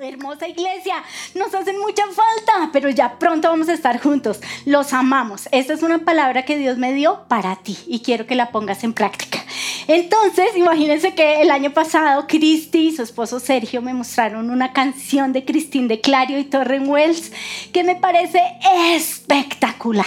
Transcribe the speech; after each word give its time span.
Hermosa 0.00 0.46
iglesia, 0.46 1.02
nos 1.34 1.52
hacen 1.52 1.76
mucha 1.80 2.04
falta, 2.04 2.70
pero 2.72 2.88
ya 2.88 3.18
pronto 3.18 3.48
vamos 3.48 3.68
a 3.68 3.72
estar 3.72 4.00
juntos. 4.00 4.38
Los 4.64 4.92
amamos. 4.92 5.48
Esta 5.50 5.72
es 5.72 5.82
una 5.82 6.04
palabra 6.04 6.44
que 6.44 6.56
Dios 6.56 6.78
me 6.78 6.92
dio 6.92 7.24
para 7.26 7.56
ti 7.56 7.76
y 7.88 7.98
quiero 7.98 8.24
que 8.24 8.36
la 8.36 8.52
pongas 8.52 8.84
en 8.84 8.92
práctica. 8.92 9.44
Entonces, 9.88 10.56
imagínense 10.56 11.14
que 11.14 11.42
el 11.42 11.50
año 11.50 11.72
pasado 11.72 12.28
Cristi 12.28 12.88
y 12.88 12.92
su 12.94 13.02
esposo 13.02 13.40
Sergio 13.40 13.82
me 13.82 13.92
mostraron 13.92 14.50
una 14.50 14.72
canción 14.72 15.32
de 15.32 15.44
Cristín 15.44 15.88
de 15.88 16.00
Clario 16.00 16.38
y 16.38 16.44
Torren 16.44 16.88
Wells 16.88 17.32
que 17.72 17.82
me 17.82 17.96
parece 17.96 18.40
espectacular. 18.94 20.06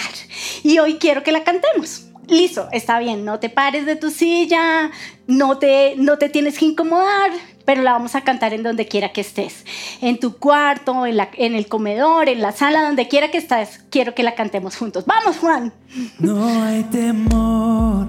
Y 0.62 0.78
hoy 0.78 0.94
quiero 0.94 1.22
que 1.22 1.32
la 1.32 1.44
cantemos 1.44 2.06
listo, 2.28 2.68
está 2.72 2.98
bien, 2.98 3.24
no 3.24 3.38
te 3.38 3.48
pares 3.48 3.86
de 3.86 3.96
tu 3.96 4.10
silla, 4.10 4.90
no 5.26 5.58
te, 5.58 5.94
no 5.96 6.18
te 6.18 6.28
tienes 6.28 6.58
que 6.58 6.66
incomodar, 6.66 7.30
pero 7.64 7.82
la 7.82 7.92
vamos 7.92 8.14
a 8.14 8.22
cantar 8.22 8.54
en 8.54 8.62
donde 8.62 8.86
quiera 8.86 9.12
que 9.12 9.20
estés. 9.20 9.64
En 10.00 10.18
tu 10.18 10.36
cuarto, 10.38 11.06
en, 11.06 11.16
la, 11.16 11.28
en 11.34 11.54
el 11.54 11.68
comedor, 11.68 12.28
en 12.28 12.40
la 12.40 12.52
sala, 12.52 12.82
donde 12.82 13.08
quiera 13.08 13.30
que 13.30 13.38
estés, 13.38 13.80
quiero 13.90 14.14
que 14.14 14.22
la 14.22 14.34
cantemos 14.34 14.76
juntos. 14.76 15.04
Vamos, 15.06 15.38
Juan. 15.38 15.72
No 16.18 16.62
hay 16.62 16.82
temor, 16.84 18.06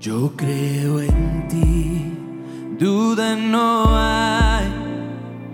yo 0.00 0.32
creo 0.36 1.00
en 1.00 1.48
ti, 1.48 2.76
duda 2.78 3.36
no 3.36 3.84
hay, 3.88 4.66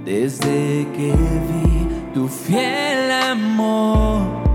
desde 0.04 0.86
que 0.96 1.12
vi 1.12 2.12
tu 2.14 2.28
fiel 2.28 3.10
amor 3.10 4.51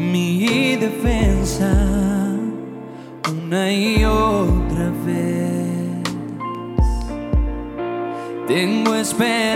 mi 0.00 0.76
defensa 0.76 1.70
una 3.30 3.70
y 3.70 4.02
otra 4.04 4.90
vez. 5.04 6.02
Tengo 8.48 8.94
esperanza 8.94 9.54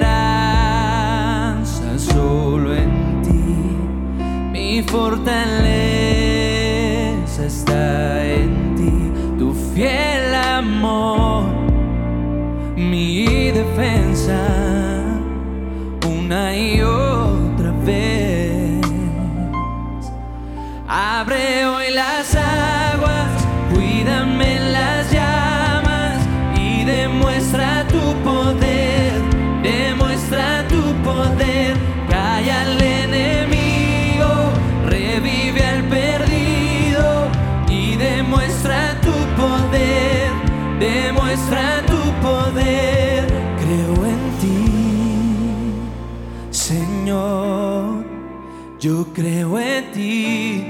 solo 1.98 2.74
en 2.74 3.22
ti, 3.22 3.56
mi 4.52 4.82
fortaleza 4.82 5.34
está 7.46 8.24
en 8.24 8.74
ti, 8.76 9.12
tu 9.38 9.54
fiel 9.74 10.34
amor, 10.34 11.46
mi 12.76 13.24
defensa 13.50 14.38
una 16.06 16.54
y 16.54 16.82
otra 16.82 17.03
creo 49.02 49.58
en 49.58 49.92
ti. 49.92 50.64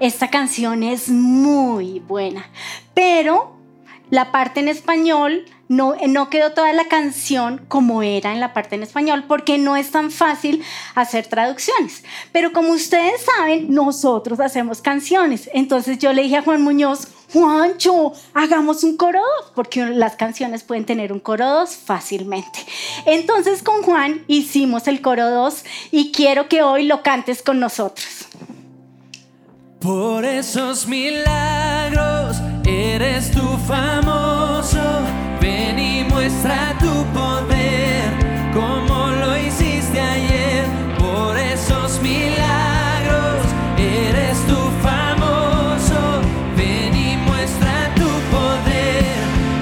Esta 0.00 0.30
canción 0.30 0.84
es 0.84 1.08
muy 1.08 1.98
buena, 1.98 2.46
pero 2.94 3.56
la 4.10 4.30
parte 4.30 4.60
en 4.60 4.68
español 4.68 5.44
no, 5.68 6.30
quedó 6.30 6.52
toda 6.52 6.72
la 6.72 6.88
canción 6.88 7.64
como 7.68 8.02
era 8.02 8.32
en 8.32 8.40
la 8.40 8.54
parte 8.54 8.74
en 8.74 8.82
español, 8.82 9.24
porque 9.28 9.58
no 9.58 9.76
es 9.76 9.90
tan 9.90 10.10
fácil 10.10 10.62
hacer 10.94 11.26
traducciones. 11.26 12.04
Pero 12.32 12.52
como 12.52 12.70
ustedes 12.70 13.22
saben, 13.36 13.72
nosotros 13.72 14.40
hacemos 14.40 14.80
canciones. 14.80 15.48
Entonces 15.52 15.98
yo 15.98 16.12
le 16.12 16.22
dije 16.22 16.38
a 16.38 16.42
Juan 16.42 16.62
Muñoz, 16.62 17.08
Juancho, 17.32 18.14
hagamos 18.32 18.82
un 18.84 18.96
coro 18.96 19.20
2, 19.42 19.52
porque 19.54 19.84
las 19.84 20.16
canciones 20.16 20.62
pueden 20.62 20.86
tener 20.86 21.12
un 21.12 21.20
coro 21.20 21.46
2 21.46 21.76
fácilmente. 21.76 22.60
Entonces 23.04 23.62
con 23.62 23.82
Juan 23.82 24.24
hicimos 24.26 24.88
el 24.88 25.02
coro 25.02 25.28
2 25.28 25.64
y 25.90 26.10
quiero 26.12 26.48
que 26.48 26.62
hoy 26.62 26.86
lo 26.86 27.02
cantes 27.02 27.42
con 27.42 27.60
nosotros. 27.60 28.26
Por 29.80 30.24
esos 30.24 30.88
milagros 30.88 32.38
eres 32.64 33.30
tú 33.30 33.58
famoso. 33.68 34.80
Muestra 36.28 36.76
tu 36.78 36.92
poder 37.18 38.12
como 38.52 39.12
lo 39.12 39.34
hiciste 39.38 39.98
ayer. 39.98 40.66
Por 40.98 41.38
esos 41.38 42.02
milagros 42.02 43.46
eres 43.78 44.36
tú 44.46 44.58
famoso. 44.82 46.20
Ven 46.54 46.94
y 46.94 47.16
muestra 47.16 47.94
tu 47.94 48.10
poder 48.30 49.16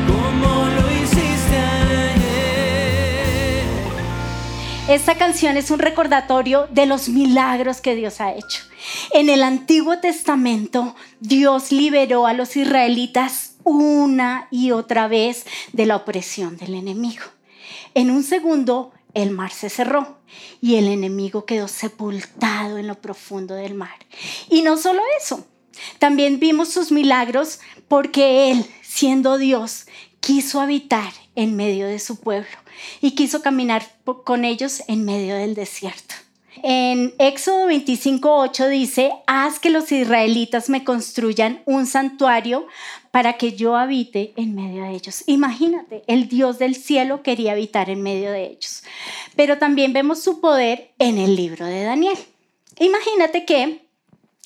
como 0.09 0.67
lo 0.67 0.91
hiciste 0.91 1.57
ayer. 1.57 3.63
Esta 4.89 5.15
canción 5.15 5.57
es 5.57 5.71
un 5.71 5.79
recordatorio 5.79 6.67
de 6.73 6.87
los 6.87 7.09
milagros 7.09 7.81
que 7.81 7.95
Dios 7.95 8.21
ha 8.21 8.33
hecho. 8.33 8.65
En 9.13 9.31
el 9.31 9.45
Antiguo 9.45 10.01
Testamento, 10.01 10.97
Dios 11.21 11.71
liberó 11.71 12.27
a 12.27 12.33
los 12.33 12.57
israelitas 12.57 13.46
una 13.67 14.47
y 14.51 14.71
otra 14.71 15.09
vez 15.09 15.45
de 15.73 15.87
la 15.87 15.97
opresión 15.97 16.57
del 16.57 16.75
enemigo. 16.75 17.25
En 17.95 18.11
un 18.11 18.23
segundo, 18.23 18.93
el 19.13 19.31
mar 19.31 19.51
se 19.51 19.71
cerró 19.71 20.19
y 20.61 20.77
el 20.77 20.89
enemigo 20.89 21.45
quedó 21.45 21.69
sepultado 21.69 22.79
en 22.79 22.87
lo 22.87 23.01
profundo 23.01 23.55
del 23.55 23.75
mar. 23.75 23.97
Y 24.51 24.63
no 24.63 24.77
solo 24.77 25.03
eso, 25.21 25.45
también 25.99 26.39
vimos 26.39 26.69
sus 26.69 26.93
milagros 26.93 27.61
porque 27.89 28.51
Él, 28.53 28.67
siendo 28.83 29.39
Dios, 29.39 29.87
quiso 30.21 30.61
habitar 30.61 31.13
en 31.35 31.57
medio 31.57 31.87
de 31.87 31.99
su 31.99 32.21
pueblo 32.21 32.57
y 33.01 33.13
quiso 33.13 33.43
caminar 33.43 33.91
con 34.25 34.45
ellos 34.45 34.83
en 34.87 35.05
medio 35.05 35.35
del 35.35 35.55
desierto. 35.55 36.15
En 36.69 37.15
Éxodo 37.21 37.69
25:8 37.69 38.69
dice, 38.69 39.13
haz 39.29 39.61
que 39.61 39.71
los 39.71 39.93
israelitas 39.93 40.69
me 40.69 40.83
construyan 40.83 41.63
un 41.65 41.87
santuario 41.87 42.67
para 43.13 43.35
que 43.35 43.53
yo 43.53 43.77
habite 43.77 44.33
en 44.35 44.57
medio 44.57 44.83
de 44.83 44.97
ellos. 44.97 45.23
Imagínate, 45.29 46.03
el 46.09 46.29
Dios 46.29 46.59
del 46.59 46.75
cielo 46.75 47.23
quería 47.23 47.53
habitar 47.53 47.89
en 47.89 48.03
medio 48.03 48.33
de 48.33 48.47
ellos. 48.47 48.83
Pero 49.37 49.59
también 49.59 49.93
vemos 49.93 50.25
su 50.25 50.41
poder 50.41 50.91
en 50.99 51.19
el 51.19 51.37
libro 51.37 51.67
de 51.67 51.85
Daniel. 51.85 52.19
Imagínate 52.81 53.45
que 53.45 53.86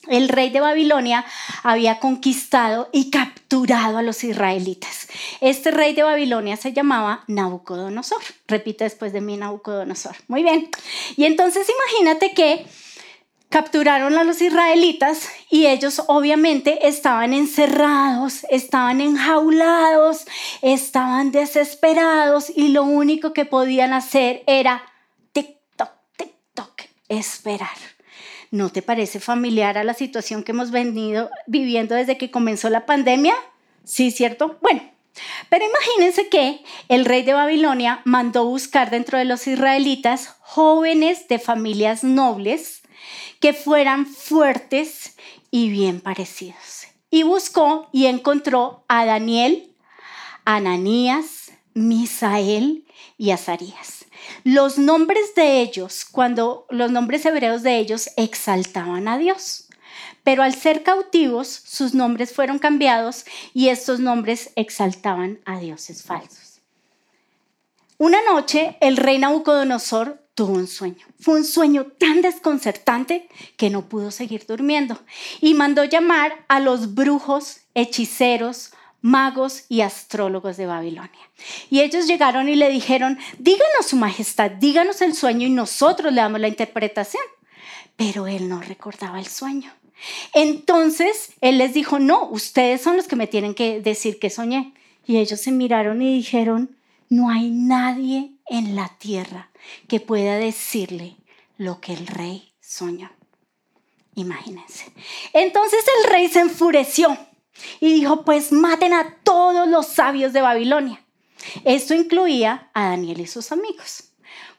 el 0.08 0.28
rey 0.28 0.50
de 0.50 0.60
Babilonia 0.60 1.24
había 1.62 1.98
conquistado 2.00 2.88
y 2.92 3.10
capturado 3.10 3.98
a 3.98 4.02
los 4.02 4.24
israelitas. 4.24 5.08
Este 5.40 5.70
rey 5.70 5.94
de 5.94 6.02
Babilonia 6.02 6.56
se 6.56 6.72
llamaba 6.72 7.24
Nabucodonosor. 7.26 8.22
Repite 8.48 8.84
después 8.84 9.12
de 9.12 9.20
mí 9.20 9.36
Nabucodonosor. 9.36 10.16
Muy 10.28 10.42
bien. 10.42 10.70
Y 11.16 11.24
entonces 11.24 11.66
imagínate 11.68 12.32
que 12.32 12.66
capturaron 13.50 14.16
a 14.16 14.24
los 14.24 14.40
israelitas 14.40 15.28
y 15.50 15.66
ellos 15.66 16.02
obviamente 16.06 16.86
estaban 16.86 17.34
encerrados, 17.34 18.46
estaban 18.48 19.00
enjaulados, 19.00 20.24
estaban 20.62 21.32
desesperados 21.32 22.50
y 22.54 22.68
lo 22.68 22.84
único 22.84 23.32
que 23.32 23.44
podían 23.44 23.92
hacer 23.92 24.44
era 24.46 24.82
tic-toc, 25.34 25.90
tic-toc, 26.16 26.88
esperar. 27.08 27.76
¿No 28.50 28.70
te 28.70 28.82
parece 28.82 29.20
familiar 29.20 29.78
a 29.78 29.84
la 29.84 29.94
situación 29.94 30.42
que 30.42 30.52
hemos 30.52 30.72
venido 30.72 31.30
viviendo 31.46 31.94
desde 31.94 32.18
que 32.18 32.30
comenzó 32.30 32.68
la 32.68 32.84
pandemia? 32.84 33.34
Sí, 33.84 34.10
¿cierto? 34.10 34.58
Bueno, 34.60 34.82
pero 35.48 35.64
imagínense 35.64 36.28
que 36.28 36.62
el 36.88 37.04
rey 37.04 37.22
de 37.22 37.32
Babilonia 37.32 38.02
mandó 38.04 38.44
buscar 38.44 38.90
dentro 38.90 39.18
de 39.18 39.24
los 39.24 39.46
israelitas 39.46 40.34
jóvenes 40.40 41.28
de 41.28 41.38
familias 41.38 42.02
nobles 42.02 42.82
que 43.38 43.52
fueran 43.52 44.06
fuertes 44.06 45.16
y 45.50 45.70
bien 45.70 46.00
parecidos. 46.00 46.88
Y 47.10 47.22
buscó 47.22 47.88
y 47.92 48.06
encontró 48.06 48.84
a 48.88 49.04
Daniel, 49.04 49.72
Ananías, 50.44 51.52
Misael 51.74 52.84
y 53.16 53.30
Azarías. 53.30 53.99
Los 54.44 54.78
nombres 54.78 55.34
de 55.34 55.60
ellos, 55.60 56.04
cuando 56.10 56.66
los 56.70 56.90
nombres 56.90 57.24
hebreos 57.26 57.62
de 57.62 57.78
ellos 57.78 58.10
exaltaban 58.16 59.08
a 59.08 59.18
Dios. 59.18 59.68
Pero 60.22 60.42
al 60.42 60.54
ser 60.54 60.82
cautivos, 60.82 61.48
sus 61.48 61.94
nombres 61.94 62.32
fueron 62.32 62.58
cambiados 62.58 63.24
y 63.54 63.68
estos 63.68 64.00
nombres 64.00 64.50
exaltaban 64.56 65.40
a 65.44 65.58
dioses 65.58 66.02
falsos. 66.02 66.60
Una 67.98 68.18
noche, 68.22 68.76
el 68.80 68.96
rey 68.96 69.18
Nabucodonosor 69.18 70.20
tuvo 70.34 70.54
un 70.54 70.66
sueño. 70.66 71.06
Fue 71.18 71.34
un 71.34 71.44
sueño 71.44 71.86
tan 71.98 72.22
desconcertante 72.22 73.28
que 73.58 73.68
no 73.68 73.88
pudo 73.88 74.10
seguir 74.10 74.46
durmiendo 74.46 74.98
y 75.40 75.52
mandó 75.52 75.84
llamar 75.84 76.46
a 76.48 76.60
los 76.60 76.94
brujos, 76.94 77.60
hechiceros, 77.74 78.72
magos 79.02 79.64
y 79.68 79.80
astrólogos 79.80 80.56
de 80.56 80.66
Babilonia. 80.66 81.30
Y 81.70 81.80
ellos 81.80 82.06
llegaron 82.06 82.48
y 82.48 82.54
le 82.54 82.68
dijeron, 82.68 83.18
díganos 83.38 83.86
su 83.86 83.96
majestad, 83.96 84.50
díganos 84.50 85.00
el 85.00 85.14
sueño 85.14 85.46
y 85.46 85.50
nosotros 85.50 86.12
le 86.12 86.20
damos 86.20 86.40
la 86.40 86.48
interpretación. 86.48 87.22
Pero 87.96 88.26
él 88.26 88.48
no 88.48 88.60
recordaba 88.60 89.18
el 89.18 89.26
sueño. 89.26 89.72
Entonces 90.32 91.32
él 91.40 91.58
les 91.58 91.74
dijo, 91.74 91.98
no, 91.98 92.28
ustedes 92.28 92.80
son 92.80 92.96
los 92.96 93.06
que 93.06 93.16
me 93.16 93.26
tienen 93.26 93.54
que 93.54 93.80
decir 93.80 94.18
que 94.18 94.30
soñé. 94.30 94.72
Y 95.06 95.18
ellos 95.18 95.40
se 95.40 95.52
miraron 95.52 96.00
y 96.02 96.14
dijeron, 96.14 96.76
no 97.08 97.30
hay 97.30 97.50
nadie 97.50 98.32
en 98.46 98.76
la 98.76 98.88
tierra 98.98 99.50
que 99.88 100.00
pueda 100.00 100.36
decirle 100.36 101.16
lo 101.58 101.80
que 101.80 101.92
el 101.92 102.06
rey 102.06 102.52
soñó. 102.60 103.10
Imagínense. 104.14 104.92
Entonces 105.32 105.84
el 105.98 106.10
rey 106.10 106.28
se 106.28 106.40
enfureció 106.40 107.16
y 107.80 107.92
dijo, 107.92 108.24
pues 108.24 108.52
maten 108.52 108.92
a 108.92 109.16
todos 109.24 109.66
los 109.66 109.86
sabios 109.86 110.32
de 110.32 110.42
Babilonia. 110.42 111.02
Esto 111.64 111.94
incluía 111.94 112.70
a 112.74 112.88
Daniel 112.90 113.20
y 113.20 113.26
sus 113.26 113.50
amigos. 113.52 114.12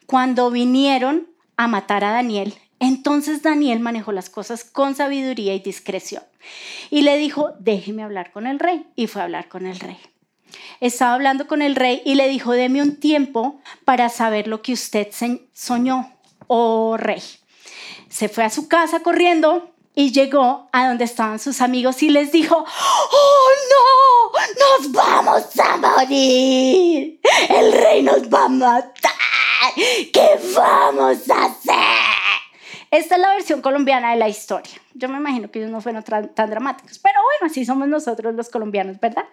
Cuando 0.06 0.50
vinieron 0.50 1.28
a 1.56 1.68
matar 1.68 2.04
a 2.04 2.10
Daniel, 2.10 2.54
entonces 2.80 3.42
Daniel 3.42 3.78
manejó 3.78 4.10
las 4.10 4.28
cosas 4.28 4.64
con 4.64 4.96
sabiduría 4.96 5.54
y 5.54 5.60
discreción. 5.60 6.24
Y 6.90 7.02
le 7.02 7.16
dijo, 7.16 7.52
déjeme 7.60 8.02
hablar 8.02 8.32
con 8.32 8.46
el 8.48 8.58
rey. 8.58 8.86
Y 8.96 9.06
fue 9.06 9.20
a 9.20 9.24
hablar 9.24 9.48
con 9.48 9.66
el 9.66 9.78
rey. 9.78 9.98
Estaba 10.80 11.14
hablando 11.14 11.46
con 11.46 11.62
el 11.62 11.76
rey 11.76 12.02
y 12.04 12.16
le 12.16 12.28
dijo, 12.28 12.52
deme 12.52 12.82
un 12.82 12.96
tiempo 12.96 13.60
para 13.84 14.08
saber 14.08 14.48
lo 14.48 14.62
que 14.62 14.72
usted 14.72 15.08
soñó, 15.52 16.12
oh 16.48 16.96
rey. 16.96 17.22
Se 18.08 18.28
fue 18.28 18.44
a 18.44 18.50
su 18.50 18.68
casa 18.68 19.00
corriendo 19.00 19.71
y 19.94 20.12
llegó 20.12 20.68
a 20.72 20.88
donde 20.88 21.04
estaban 21.04 21.38
sus 21.38 21.60
amigos 21.60 22.02
y 22.02 22.10
les 22.10 22.32
dijo, 22.32 22.56
¡Oh 22.56 23.50
no! 23.70 24.80
¡Nos 24.80 24.92
vamos 24.92 25.58
a 25.58 25.76
morir! 25.76 27.20
¡El 27.48 27.72
rey 27.72 28.02
nos 28.02 28.22
va 28.32 28.44
a 28.44 28.48
matar! 28.48 29.12
¿Qué 29.74 30.40
vamos 30.54 31.30
a 31.30 31.44
hacer? 31.44 31.74
Esta 32.90 33.14
es 33.14 33.20
la 33.20 33.34
versión 33.34 33.62
colombiana 33.62 34.10
de 34.10 34.16
la 34.16 34.28
historia. 34.28 34.74
Yo 34.94 35.08
me 35.08 35.18
imagino 35.18 35.50
que 35.50 35.60
ellos 35.60 35.70
no 35.70 35.80
fueron 35.80 36.02
tan 36.02 36.50
dramáticos, 36.50 36.98
pero 36.98 37.20
bueno, 37.22 37.50
así 37.50 37.64
somos 37.64 37.88
nosotros 37.88 38.34
los 38.34 38.50
colombianos, 38.50 39.00
¿verdad? 39.00 39.24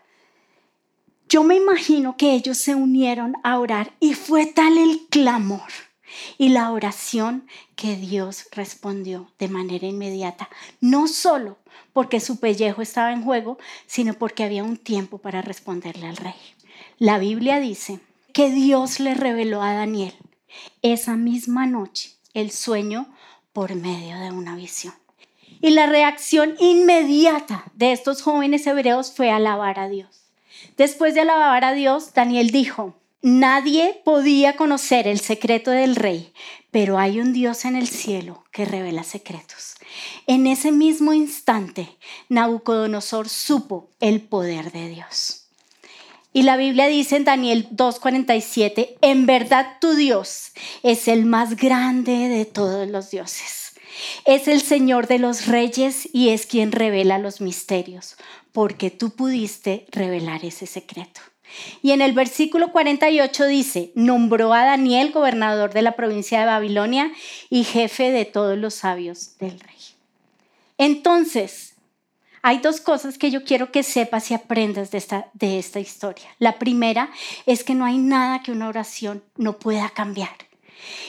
Yo 1.28 1.44
me 1.44 1.56
imagino 1.56 2.18
que 2.18 2.34
ellos 2.34 2.58
se 2.58 2.74
unieron 2.76 3.36
a 3.44 3.60
orar 3.60 3.92
y 4.00 4.14
fue 4.14 4.46
tal 4.46 4.78
el 4.78 5.08
clamor 5.10 5.89
y 6.38 6.50
la 6.50 6.72
oración 6.72 7.48
que 7.76 7.96
Dios 7.96 8.48
respondió 8.52 9.32
de 9.40 9.48
manera 9.48 9.88
inmediata, 9.88 10.50
no 10.82 11.08
solo 11.08 11.58
porque 11.94 12.20
su 12.20 12.40
pellejo 12.40 12.82
estaba 12.82 13.12
en 13.12 13.24
juego, 13.24 13.58
sino 13.86 14.14
porque 14.14 14.44
había 14.44 14.64
un 14.64 14.78
tiempo 14.78 15.18
para 15.18 15.42
responderle 15.42 16.08
al 16.08 16.18
rey. 16.18 16.36
La 16.98 17.18
Biblia 17.18 17.60
dice 17.60 18.00
que 18.34 18.50
Dios 18.50 19.00
le 19.00 19.16
reveló 19.16 19.62
a 19.62 19.74
Daniel 19.74 20.14
esa 20.82 21.16
misma 21.16 21.66
noche 21.66 22.12
el 22.34 22.52
sueño 22.52 23.08
por 23.54 23.76
medio 23.76 24.18
de 24.20 24.32
una 24.32 24.56
visión. 24.56 24.94
Y 25.62 25.72
la 25.72 25.88
reacción 25.88 26.56
inmediata 26.60 27.66
de 27.74 27.92
estos 27.92 28.22
jóvenes 28.22 28.66
hebreos 28.66 29.12
fue 29.12 29.30
alabar 29.30 29.80
a 29.80 29.90
Dios. 29.90 30.32
Después 30.78 31.14
de 31.14 31.22
alabar 31.22 31.66
a 31.66 31.74
Dios, 31.74 32.14
Daniel 32.14 32.52
dijo, 32.52 32.96
nadie 33.22 34.02
podía 34.04 34.56
conocer 34.56 35.08
el 35.08 35.20
secreto 35.20 35.72
del 35.72 35.96
rey, 35.96 36.34
pero 36.72 36.98
hay 36.98 37.20
un 37.20 37.34
Dios 37.34 37.66
en 37.66 37.76
el 37.76 37.88
cielo 37.88 38.44
que 38.52 38.66
revela 38.66 39.04
secretos. 39.04 39.76
En 40.28 40.48
ese 40.48 40.72
mismo 40.72 41.14
instante, 41.14 41.90
Nabucodonosor 42.30 43.28
supo 43.30 43.90
el 44.00 44.22
poder 44.22 44.72
de 44.72 44.90
Dios. 44.90 45.48
Y 46.32 46.44
la 46.44 46.58
Biblia 46.58 46.88
dice 46.88 47.16
en 47.16 47.24
Daniel 47.24 47.68
2.47, 47.72 48.98
en 49.02 49.26
verdad 49.26 49.78
tu 49.82 49.96
Dios 49.96 50.52
es 50.84 51.08
el 51.08 51.26
más 51.26 51.56
grande 51.56 52.30
de 52.30 52.46
todos 52.46 52.88
los 52.88 53.10
dioses. 53.10 53.74
Es 54.26 54.48
el 54.48 54.62
Señor 54.62 55.08
de 55.08 55.18
los 55.18 55.48
reyes 55.48 56.08
y 56.14 56.30
es 56.30 56.46
quien 56.46 56.72
revela 56.72 57.18
los 57.18 57.42
misterios, 57.42 58.16
porque 58.52 58.92
tú 58.92 59.10
pudiste 59.10 59.88
revelar 59.92 60.46
ese 60.46 60.68
secreto. 60.68 61.22
Y 61.82 61.92
en 61.92 62.02
el 62.02 62.14
versículo 62.14 62.72
48 62.72 63.46
dice, 63.48 63.92
nombró 63.96 64.54
a 64.54 64.66
Daniel 64.66 65.12
gobernador 65.12 65.74
de 65.74 65.82
la 65.82 65.96
provincia 65.96 66.40
de 66.40 66.46
Babilonia 66.46 67.12
y 67.50 67.64
jefe 67.64 68.12
de 68.12 68.26
todos 68.26 68.58
los 68.58 68.76
sabios 68.76 69.38
del 69.38 69.60
rey. 69.60 69.78
Entonces, 70.78 71.76
hay 72.42 72.60
dos 72.60 72.80
cosas 72.80 73.18
que 73.18 73.32
yo 73.32 73.44
quiero 73.44 73.72
que 73.72 73.84
sepas 73.84 74.32
y 74.32 74.34
aprendas 74.34 74.92
de 74.92 74.98
esta, 74.98 75.30
de 75.34 75.60
esta 75.60 75.80
historia. 75.80 76.28
La 76.40 76.58
primera 76.58 77.12
es 77.46 77.64
que 77.64 77.76
no 77.76 77.86
hay 77.86 77.98
nada 77.98 78.42
que 78.42 78.52
una 78.52 78.70
oración 78.70 79.24
no 79.36 79.60
pueda 79.60 79.90
cambiar. 79.90 80.36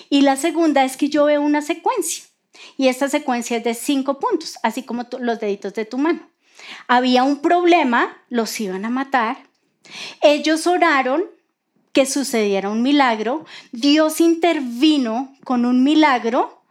Y 0.08 0.22
la 0.22 0.36
segunda 0.36 0.84
es 0.84 0.96
que 0.96 1.08
yo 1.08 1.26
veo 1.26 1.40
una 1.40 1.62
secuencia. 1.62 2.24
Y 2.76 2.88
esta 2.88 3.08
secuencia 3.08 3.56
es 3.56 3.64
de 3.64 3.74
cinco 3.74 4.18
puntos, 4.18 4.58
así 4.62 4.82
como 4.82 5.06
los 5.20 5.40
deditos 5.40 5.74
de 5.74 5.84
tu 5.84 5.98
mano. 5.98 6.28
Había 6.88 7.22
un 7.22 7.40
problema, 7.40 8.18
los 8.28 8.58
iban 8.60 8.84
a 8.84 8.90
matar. 8.90 9.38
Ellos 10.20 10.66
oraron 10.66 11.24
que 11.92 12.06
sucediera 12.06 12.68
un 12.68 12.82
milagro. 12.82 13.44
Dios 13.72 14.20
intervino 14.20 15.34
con 15.44 15.64
un 15.64 15.82
milagro. 15.84 16.62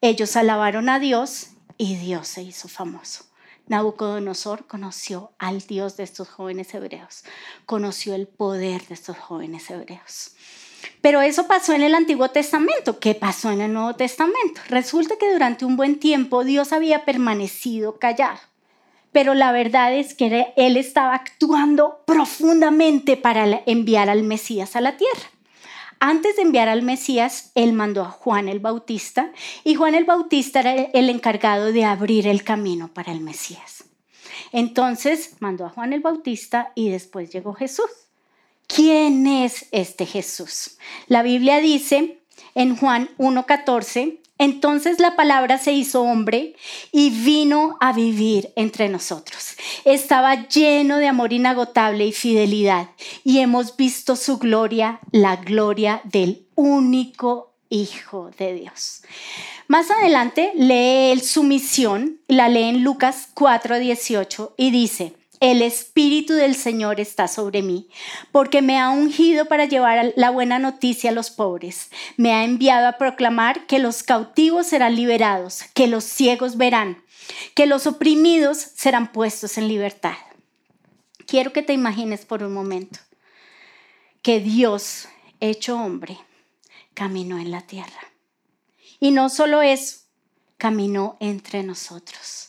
Ellos 0.00 0.36
alabaron 0.36 0.88
a 0.88 0.98
Dios 0.98 1.50
y 1.76 1.96
Dios 1.96 2.28
se 2.28 2.42
hizo 2.42 2.68
famoso. 2.68 3.24
Nabucodonosor 3.68 4.66
conoció 4.66 5.32
al 5.38 5.60
Dios 5.60 5.96
de 5.96 6.04
estos 6.04 6.28
jóvenes 6.28 6.72
hebreos, 6.72 7.24
conoció 7.66 8.14
el 8.14 8.26
poder 8.26 8.86
de 8.86 8.94
estos 8.94 9.18
jóvenes 9.18 9.68
hebreos. 9.70 10.32
Pero 11.00 11.20
eso 11.20 11.46
pasó 11.46 11.74
en 11.74 11.82
el 11.82 11.94
Antiguo 11.94 12.30
Testamento. 12.30 12.98
¿Qué 12.98 13.14
pasó 13.14 13.50
en 13.50 13.60
el 13.60 13.72
Nuevo 13.72 13.94
Testamento? 13.94 14.60
Resulta 14.68 15.16
que 15.18 15.32
durante 15.32 15.64
un 15.64 15.76
buen 15.76 15.98
tiempo 15.98 16.44
Dios 16.44 16.72
había 16.72 17.04
permanecido 17.04 17.98
callado. 17.98 18.38
Pero 19.12 19.34
la 19.34 19.52
verdad 19.52 19.94
es 19.94 20.14
que 20.14 20.52
Él 20.56 20.76
estaba 20.76 21.14
actuando 21.14 22.02
profundamente 22.06 23.16
para 23.16 23.62
enviar 23.66 24.10
al 24.10 24.22
Mesías 24.22 24.76
a 24.76 24.80
la 24.80 24.96
tierra. 24.96 25.30
Antes 26.00 26.36
de 26.36 26.42
enviar 26.42 26.68
al 26.68 26.82
Mesías, 26.82 27.50
él 27.56 27.72
mandó 27.72 28.02
a 28.02 28.10
Juan 28.10 28.48
el 28.48 28.60
Bautista 28.60 29.32
y 29.64 29.74
Juan 29.74 29.96
el 29.96 30.04
Bautista 30.04 30.60
era 30.60 30.74
el 30.74 31.10
encargado 31.10 31.72
de 31.72 31.84
abrir 31.84 32.28
el 32.28 32.44
camino 32.44 32.88
para 32.94 33.10
el 33.10 33.20
Mesías. 33.20 33.84
Entonces 34.52 35.34
mandó 35.40 35.66
a 35.66 35.70
Juan 35.70 35.92
el 35.92 36.00
Bautista 36.00 36.70
y 36.76 36.90
después 36.90 37.30
llegó 37.30 37.52
Jesús. 37.52 37.90
¿Quién 38.68 39.26
es 39.26 39.66
este 39.72 40.06
Jesús? 40.06 40.78
La 41.08 41.22
Biblia 41.22 41.58
dice 41.58 42.20
en 42.54 42.76
Juan 42.76 43.08
1.14 43.18 44.17
entonces 44.38 45.00
la 45.00 45.16
palabra 45.16 45.58
se 45.58 45.72
hizo 45.72 46.02
hombre 46.02 46.54
y 46.92 47.10
vino 47.10 47.76
a 47.80 47.92
vivir 47.92 48.52
entre 48.56 48.88
nosotros. 48.88 49.56
Estaba 49.84 50.48
lleno 50.48 50.98
de 50.98 51.08
amor 51.08 51.32
inagotable 51.32 52.06
y 52.06 52.12
fidelidad 52.12 52.90
y 53.24 53.40
hemos 53.40 53.76
visto 53.76 54.16
su 54.16 54.38
gloria, 54.38 55.00
la 55.12 55.36
gloria 55.36 56.00
del 56.04 56.46
único 56.54 57.48
Hijo 57.70 58.30
de 58.38 58.54
Dios. 58.54 59.02
Más 59.66 59.90
adelante 59.90 60.52
lee 60.54 61.20
su 61.20 61.42
misión, 61.42 62.18
la 62.26 62.48
lee 62.48 62.62
en 62.62 62.82
Lucas 62.82 63.28
4:18 63.34 64.54
y 64.56 64.70
dice, 64.70 65.17
el 65.40 65.62
Espíritu 65.62 66.34
del 66.34 66.54
Señor 66.54 67.00
está 67.00 67.28
sobre 67.28 67.62
mí, 67.62 67.88
porque 68.32 68.62
me 68.62 68.78
ha 68.78 68.90
ungido 68.90 69.46
para 69.46 69.66
llevar 69.66 70.12
la 70.16 70.30
buena 70.30 70.58
noticia 70.58 71.10
a 71.10 71.12
los 71.12 71.30
pobres. 71.30 71.90
Me 72.16 72.32
ha 72.32 72.44
enviado 72.44 72.88
a 72.88 72.98
proclamar 72.98 73.66
que 73.66 73.78
los 73.78 74.02
cautivos 74.02 74.66
serán 74.66 74.96
liberados, 74.96 75.62
que 75.74 75.86
los 75.86 76.04
ciegos 76.04 76.56
verán, 76.56 77.02
que 77.54 77.66
los 77.66 77.86
oprimidos 77.86 78.58
serán 78.58 79.12
puestos 79.12 79.58
en 79.58 79.68
libertad. 79.68 80.16
Quiero 81.26 81.52
que 81.52 81.62
te 81.62 81.72
imagines 81.72 82.24
por 82.24 82.42
un 82.42 82.52
momento 82.52 82.98
que 84.22 84.40
Dios, 84.40 85.08
hecho 85.40 85.78
hombre, 85.78 86.18
caminó 86.94 87.38
en 87.38 87.50
la 87.50 87.60
tierra. 87.60 88.12
Y 88.98 89.12
no 89.12 89.28
solo 89.28 89.62
eso, 89.62 89.98
caminó 90.56 91.16
entre 91.20 91.62
nosotros 91.62 92.47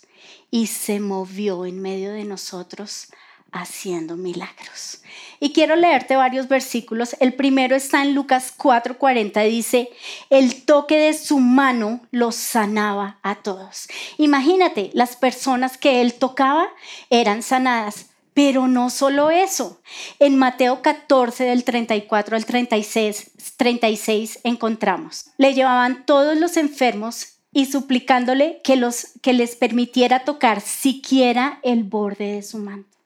y 0.52 0.68
se 0.68 1.00
movió 1.00 1.66
en 1.66 1.82
medio 1.82 2.12
de 2.12 2.26
nosotros 2.26 3.10
haciendo 3.52 4.16
milagros. 4.16 5.02
Y 5.40 5.54
quiero 5.54 5.76
leerte 5.76 6.16
varios 6.16 6.48
versículos. 6.48 7.16
El 7.20 7.34
primero 7.34 7.76
está 7.76 8.04
en 8.04 8.14
Lucas 8.14 8.54
4:40 8.58 9.44
dice, 9.48 9.90
el 10.30 10.64
toque 10.66 10.98
de 10.98 11.14
su 11.14 11.40
mano 11.40 12.02
los 12.12 12.36
sanaba 12.36 13.18
a 13.24 13.36
todos. 13.36 13.88
Imagínate, 14.18 14.92
las 14.94 15.16
personas 15.16 15.78
que 15.78 16.02
él 16.02 16.14
tocaba 16.14 16.68
eran 17.10 17.44
sanadas. 17.44 18.08
Pero 18.36 18.70
no 18.70 18.90
solo 18.90 19.32
eso. 19.32 19.82
En 20.20 20.38
Mateo 20.38 20.82
14 20.82 21.44
del 21.44 21.66
34 21.66 22.38
al 22.38 22.46
36, 22.46 23.32
36 23.58 24.40
encontramos, 24.44 25.32
le 25.38 25.54
llevaban 25.54 26.06
todos 26.06 26.38
los 26.38 26.56
enfermos 26.56 27.39
y 27.52 27.66
suplicándole 27.66 28.62
que, 28.64 28.76
los, 28.76 29.08
que 29.22 29.34
les 29.34 29.56
permitiera 29.56 30.24
tocar 30.24 30.62
siquiera 30.62 31.60
el 31.64 31.84
borde 31.84 32.34
de 32.34 32.44
su 32.44 32.58
manto. 32.58 32.98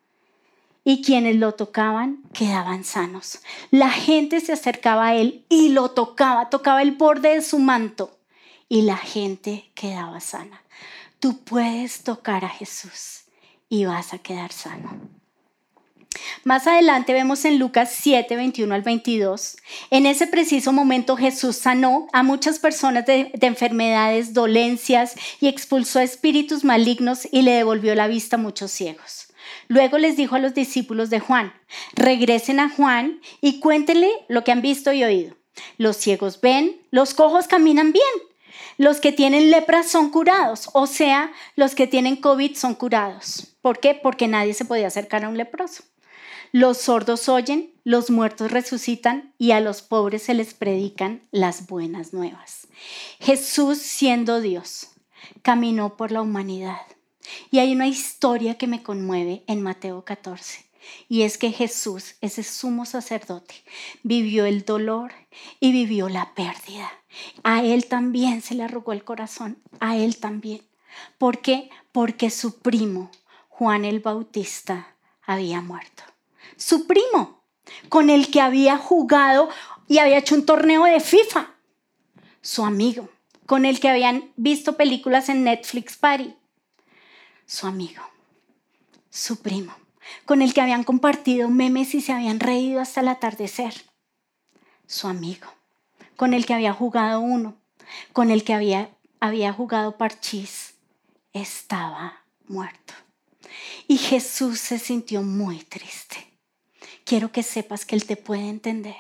y 0.86 1.02
quienes 1.02 1.38
lo 1.38 1.54
tocaban 1.54 2.24
quedaban 2.34 2.84
sanos. 2.84 3.40
La 3.72 3.90
gente 3.90 4.42
se 4.42 4.52
acercaba 4.52 5.08
a 5.08 5.16
él 5.16 5.46
y 5.48 5.70
lo 5.70 5.92
tocaba, 5.92 6.50
tocaba 6.50 6.82
el 6.82 6.92
borde 6.92 7.36
de 7.36 7.42
su 7.42 7.60
manto 7.60 8.20
y 8.68 8.82
la 8.82 8.98
gente 8.98 9.72
quedaba 9.76 10.20
sana. 10.20 10.62
Tú 11.20 11.38
puedes 11.38 12.04
tocar 12.04 12.44
a 12.44 12.50
Jesús 12.50 13.24
y 13.70 13.86
vas 13.86 14.14
a 14.14 14.18
quedar 14.18 14.52
sano. 14.52 15.23
Más 16.44 16.68
adelante 16.68 17.14
vemos 17.14 17.46
en 17.46 17.60
Lucas 17.60 17.94
7, 17.98 18.36
21 18.36 18.74
al 18.74 18.82
22. 18.82 19.58
En 19.90 20.06
ese 20.06 20.28
preciso 20.28 20.74
momento 20.74 21.16
Jesús 21.16 21.56
sanó 21.56 22.08
a 22.14 22.24
muchas 22.24 22.60
personas 22.60 23.06
de, 23.06 23.32
de, 23.34 23.48
enfermedades, 23.48 24.34
dolencias 24.34 25.16
y 25.40 25.48
expulsó 25.48 26.00
espíritus 26.00 26.64
malignos 26.64 27.28
y 27.32 27.42
le 27.42 27.52
devolvió 27.52 27.96
la 27.96 28.08
vista 28.08 28.36
a 28.36 28.40
muchos 28.40 28.72
ciegos. 28.72 29.28
Luego 29.68 29.98
les 29.98 30.18
dijo 30.18 30.36
a 30.36 30.40
los 30.40 30.54
discípulos 30.54 31.10
de 31.10 31.20
Juan, 31.20 31.54
regresen 31.94 32.60
a 32.60 32.70
Juan 32.70 33.20
y 33.42 33.60
cuéntenle 33.60 34.10
lo 34.28 34.44
que 34.44 34.52
han 34.52 34.62
visto 34.62 34.92
y 34.92 35.04
oído. 35.04 35.36
Los 35.78 35.98
ciegos 35.98 36.42
ven, 36.42 36.82
los 36.92 37.14
cojos 37.14 37.48
caminan 37.48 37.92
bien, 37.92 38.04
los 38.78 39.00
que 39.00 39.12
tienen 39.12 39.52
lepra 39.52 39.84
son 39.84 40.10
curados, 40.10 40.70
o 40.74 40.88
sea, 40.88 41.32
los 41.56 41.76
que 41.76 41.88
tienen 41.88 42.16
COVID 42.16 42.56
son 42.56 42.76
curados. 42.76 43.56
¿Por 43.62 43.80
qué? 43.80 43.94
Porque 43.94 44.28
nadie 44.28 44.54
se 44.54 44.66
podía 44.66 44.88
acercar 44.88 45.24
a 45.24 45.30
un 45.30 45.38
leproso. 45.38 45.84
Los 46.56 46.78
sordos 46.78 47.30
oyen, 47.30 47.74
los 47.84 48.12
muertos 48.12 48.52
resucitan 48.52 49.34
y 49.40 49.54
a 49.54 49.60
los 49.60 49.82
pobres 49.82 50.22
se 50.22 50.36
les 50.36 50.54
predican 50.54 51.28
las 51.32 51.66
buenas 51.66 52.14
nuevas. 52.14 52.68
Jesús, 53.20 53.80
siendo 53.80 54.40
Dios, 54.40 54.92
caminó 55.42 55.98
por 55.98 56.12
la 56.12 56.22
humanidad. 56.22 56.86
Y 57.50 57.58
hay 57.58 57.74
una 57.74 57.88
historia 57.88 58.60
que 58.60 58.68
me 58.68 58.84
conmueve 58.84 59.44
en 59.48 59.64
Mateo 59.64 60.06
14. 60.06 60.64
Y 61.10 61.24
es 61.24 61.40
que 61.40 61.52
Jesús, 61.52 62.18
ese 62.22 62.44
sumo 62.44 62.86
sacerdote, 62.86 63.56
vivió 64.04 64.46
el 64.46 64.64
dolor 64.64 65.12
y 65.60 65.72
vivió 65.72 66.08
la 66.08 66.36
pérdida. 66.36 66.92
A 67.42 67.64
él 67.64 67.88
también 67.88 68.44
se 68.44 68.54
le 68.54 68.62
arrugó 68.62 68.94
el 68.94 69.04
corazón, 69.04 69.58
a 69.80 69.98
él 69.98 70.18
también. 70.18 70.62
¿Por 71.18 71.42
qué? 71.42 71.72
Porque 71.92 72.30
su 72.30 72.60
primo, 72.60 73.10
Juan 73.50 73.86
el 73.86 74.02
Bautista, 74.02 74.96
había 75.26 75.60
muerto 75.60 76.13
su 76.58 76.88
primo, 76.88 77.44
con 77.90 78.10
el 78.10 78.30
que 78.30 78.42
había 78.42 78.78
jugado 78.78 79.50
y 79.88 80.00
había 80.00 80.18
hecho 80.18 80.36
un 80.36 80.46
torneo 80.46 80.86
de 80.86 81.00
FIFA, 81.00 81.52
su 82.42 82.66
amigo, 82.66 83.10
con 83.46 83.66
el 83.66 83.80
que 83.80 83.90
habían 83.90 84.32
visto 84.36 84.78
películas 84.78 85.30
en 85.30 85.44
Netflix 85.44 85.98
Party, 85.98 86.36
su 87.46 87.68
amigo, 87.68 88.04
su 89.10 89.42
primo, 89.42 89.76
con 90.26 90.42
el 90.42 90.54
que 90.54 90.62
habían 90.62 90.84
compartido 90.84 91.50
memes 91.50 91.94
y 91.94 92.02
se 92.02 92.14
habían 92.14 92.40
reído 92.40 92.82
hasta 92.82 93.02
el 93.02 93.10
atardecer, 93.10 93.74
su 94.88 95.08
amigo, 95.08 95.48
con 96.16 96.34
el 96.34 96.46
que 96.46 96.54
había 96.54 96.74
jugado 96.74 97.20
uno, 97.20 97.58
con 98.12 98.32
el 98.32 98.44
que 98.44 98.54
había, 98.54 98.90
había 99.20 99.54
jugado 99.54 99.98
parchís, 99.98 100.76
estaba 101.32 102.24
muerto. 102.48 102.94
Y 103.88 103.98
Jesús 103.98 104.60
se 104.60 104.80
sintió 104.80 105.22
muy 105.22 105.60
triste 105.64 106.33
quiero 107.06 107.32
que 107.32 107.44
sepas 107.44 107.86
que 107.86 107.96
Él 107.96 108.06
te 108.06 108.16
puede 108.16 108.50
entender 108.50 108.96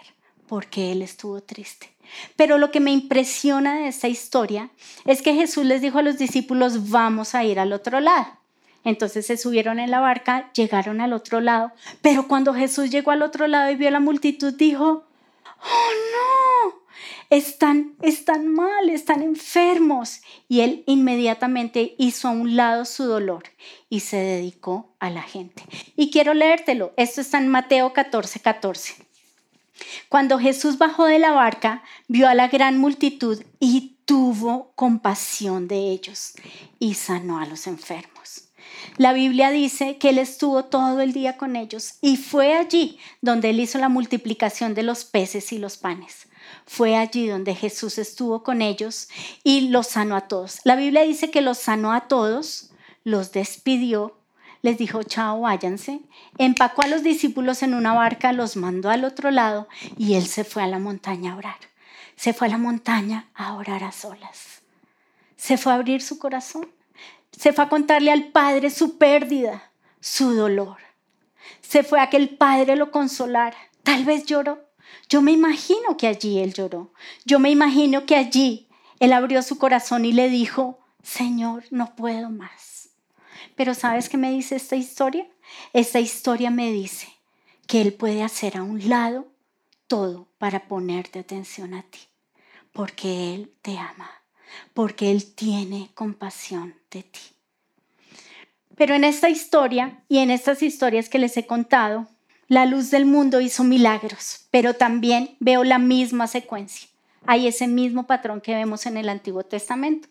porque 0.47 0.91
Él 0.91 1.01
estuvo 1.01 1.41
triste. 1.41 1.89
Pero 2.35 2.57
lo 2.57 2.71
que 2.71 2.79
me 2.79 2.91
impresiona 2.91 3.79
de 3.79 3.87
esta 3.87 4.07
historia 4.07 4.69
es 5.05 5.21
que 5.21 5.33
Jesús 5.33 5.65
les 5.65 5.81
dijo 5.81 5.99
a 5.99 6.03
los 6.03 6.17
discípulos, 6.17 6.89
vamos 6.89 7.33
a 7.33 7.43
ir 7.43 7.59
al 7.59 7.73
otro 7.73 7.99
lado. 7.99 8.27
Entonces 8.83 9.25
se 9.25 9.37
subieron 9.37 9.79
en 9.79 9.91
la 9.91 10.01
barca, 10.01 10.51
llegaron 10.53 10.99
al 10.99 11.13
otro 11.13 11.39
lado, 11.39 11.71
pero 12.01 12.27
cuando 12.27 12.53
Jesús 12.53 12.89
llegó 12.91 13.11
al 13.11 13.21
otro 13.21 13.47
lado 13.47 13.71
y 13.71 13.75
vio 13.75 13.87
a 13.87 13.91
la 13.91 14.01
multitud, 14.01 14.53
dijo, 14.53 15.05
oh 15.63 15.91
no, 16.11 16.82
están, 17.37 18.47
mal, 18.47 18.89
están 18.89 19.21
enfermos. 19.21 20.21
Y 20.47 20.61
él 20.61 20.83
inmediatamente 20.85 21.95
hizo 21.97 22.27
a 22.27 22.31
un 22.31 22.55
lado 22.55 22.85
su 22.85 23.05
dolor 23.05 23.43
y 23.89 24.01
se 24.01 24.17
dedicó 24.17 24.95
a 24.99 25.09
la 25.09 25.23
gente. 25.23 25.63
Y 25.95 26.11
quiero 26.11 26.33
leértelo, 26.33 26.93
esto 26.95 27.21
está 27.21 27.39
en 27.39 27.47
Mateo 27.47 27.93
14, 27.93 28.39
14. 28.39 28.95
Cuando 30.09 30.37
Jesús 30.37 30.77
bajó 30.77 31.05
de 31.05 31.19
la 31.19 31.31
barca, 31.31 31.83
vio 32.07 32.27
a 32.27 32.35
la 32.35 32.47
gran 32.47 32.77
multitud 32.77 33.43
y 33.59 33.97
tuvo 34.05 34.71
compasión 34.75 35.67
de 35.67 35.89
ellos 35.89 36.33
y 36.77 36.93
sanó 36.93 37.39
a 37.39 37.45
los 37.45 37.65
enfermos. 37.67 38.49
La 38.97 39.13
Biblia 39.13 39.49
dice 39.49 39.97
que 39.97 40.09
Él 40.09 40.19
estuvo 40.19 40.65
todo 40.65 41.01
el 41.01 41.13
día 41.13 41.37
con 41.37 41.55
ellos 41.55 41.95
y 42.01 42.17
fue 42.17 42.53
allí 42.53 42.99
donde 43.21 43.49
Él 43.49 43.59
hizo 43.59 43.79
la 43.79 43.89
multiplicación 43.89 44.75
de 44.75 44.83
los 44.83 45.03
peces 45.03 45.51
y 45.51 45.57
los 45.57 45.77
panes. 45.77 46.27
Fue 46.65 46.95
allí 46.95 47.27
donde 47.27 47.55
Jesús 47.55 47.97
estuvo 47.97 48.43
con 48.43 48.61
ellos 48.61 49.09
y 49.43 49.69
los 49.69 49.87
sanó 49.87 50.15
a 50.15 50.27
todos. 50.27 50.59
La 50.63 50.75
Biblia 50.75 51.03
dice 51.03 51.29
que 51.29 51.41
los 51.41 51.57
sanó 51.57 51.93
a 51.93 52.07
todos, 52.07 52.71
los 53.03 53.31
despidió, 53.31 54.17
les 54.61 54.77
dijo, 54.77 55.03
chao, 55.03 55.41
váyanse, 55.41 55.99
empacó 56.37 56.83
a 56.83 56.87
los 56.87 57.03
discípulos 57.03 57.63
en 57.63 57.73
una 57.73 57.93
barca, 57.93 58.31
los 58.31 58.55
mandó 58.55 58.89
al 58.89 59.03
otro 59.03 59.29
lado 59.29 59.67
y 59.97 60.13
él 60.13 60.25
se 60.25 60.45
fue 60.45 60.63
a 60.63 60.67
la 60.67 60.79
montaña 60.79 61.33
a 61.33 61.35
orar. 61.35 61.57
Se 62.15 62.33
fue 62.33 62.47
a 62.47 62.51
la 62.51 62.57
montaña 62.57 63.27
a 63.33 63.55
orar 63.55 63.83
a 63.83 63.91
solas. 63.91 64.61
Se 65.35 65.57
fue 65.57 65.73
a 65.73 65.75
abrir 65.75 66.01
su 66.01 66.17
corazón. 66.17 66.69
Se 67.37 67.51
fue 67.51 67.65
a 67.65 67.69
contarle 67.69 68.11
al 68.11 68.25
Padre 68.25 68.69
su 68.69 68.97
pérdida, 68.97 69.71
su 69.99 70.33
dolor. 70.33 70.77
Se 71.61 71.83
fue 71.83 71.99
a 71.99 72.09
que 72.09 72.17
el 72.17 72.29
Padre 72.29 72.77
lo 72.77 72.91
consolara. 72.91 73.57
Tal 73.83 74.05
vez 74.05 74.25
lloró, 74.25 74.63
yo 75.09 75.21
me 75.21 75.31
imagino 75.31 75.97
que 75.97 76.07
allí 76.07 76.39
él 76.39 76.53
lloró. 76.53 76.93
Yo 77.25 77.39
me 77.39 77.49
imagino 77.49 78.05
que 78.05 78.15
allí 78.15 78.67
él 78.99 79.13
abrió 79.13 79.41
su 79.41 79.57
corazón 79.57 80.05
y 80.05 80.13
le 80.13 80.29
dijo, 80.29 80.79
Señor, 81.03 81.65
no 81.71 81.95
puedo 81.95 82.29
más. 82.29 82.89
Pero 83.55 83.73
¿sabes 83.73 84.09
qué 84.09 84.17
me 84.17 84.31
dice 84.31 84.55
esta 84.55 84.75
historia? 84.75 85.27
Esta 85.73 85.99
historia 85.99 86.49
me 86.49 86.71
dice 86.71 87.07
que 87.67 87.81
Él 87.81 87.93
puede 87.93 88.23
hacer 88.23 88.57
a 88.57 88.63
un 88.63 88.87
lado 88.89 89.27
todo 89.87 90.27
para 90.37 90.67
ponerte 90.67 91.19
atención 91.19 91.73
a 91.73 91.83
ti, 91.83 91.99
porque 92.71 93.33
Él 93.33 93.53
te 93.61 93.77
ama, 93.77 94.09
porque 94.73 95.11
Él 95.11 95.33
tiene 95.33 95.91
compasión 95.93 96.75
de 96.89 97.03
ti. 97.03 97.19
Pero 98.75 98.95
en 98.95 99.03
esta 99.03 99.29
historia 99.29 100.03
y 100.07 100.19
en 100.19 100.31
estas 100.31 100.63
historias 100.63 101.09
que 101.09 101.19
les 101.19 101.37
he 101.37 101.45
contado, 101.45 102.07
la 102.53 102.67
luz 102.67 102.91
del 102.91 103.07
mundo 103.07 103.41
hizo 103.41 103.63
milagros, 103.63 104.45
pero 104.51 104.75
también 104.75 105.35
veo 105.39 105.63
la 105.63 105.79
misma 105.79 106.27
secuencia. 106.27 106.87
Hay 107.25 107.47
ese 107.47 107.67
mismo 107.67 108.05
patrón 108.05 108.41
que 108.41 108.53
vemos 108.53 108.85
en 108.85 108.95
el 108.95 109.09
Antiguo 109.09 109.43
Testamento. 109.43 110.07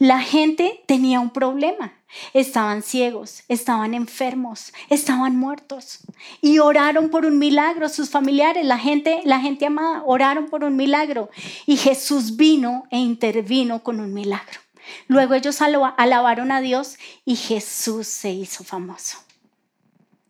La 0.00 0.20
gente 0.20 0.82
tenía 0.86 1.20
un 1.20 1.30
problema. 1.30 1.92
Estaban 2.32 2.82
ciegos, 2.82 3.44
estaban 3.46 3.94
enfermos, 3.94 4.72
estaban 4.88 5.36
muertos 5.36 6.00
y 6.40 6.58
oraron 6.58 7.08
por 7.08 7.24
un 7.24 7.38
milagro. 7.38 7.88
Sus 7.88 8.10
familiares, 8.10 8.64
la 8.64 8.78
gente, 8.78 9.20
la 9.24 9.38
gente 9.38 9.66
amada, 9.66 10.02
oraron 10.06 10.46
por 10.46 10.64
un 10.64 10.74
milagro 10.74 11.30
y 11.66 11.76
Jesús 11.76 12.36
vino 12.36 12.88
e 12.90 12.98
intervino 12.98 13.84
con 13.84 14.00
un 14.00 14.12
milagro. 14.12 14.58
Luego 15.06 15.34
ellos 15.34 15.60
alabaron 15.60 16.50
a 16.50 16.60
Dios 16.60 16.96
y 17.24 17.36
Jesús 17.36 18.08
se 18.08 18.30
hizo 18.30 18.64
famoso. 18.64 19.18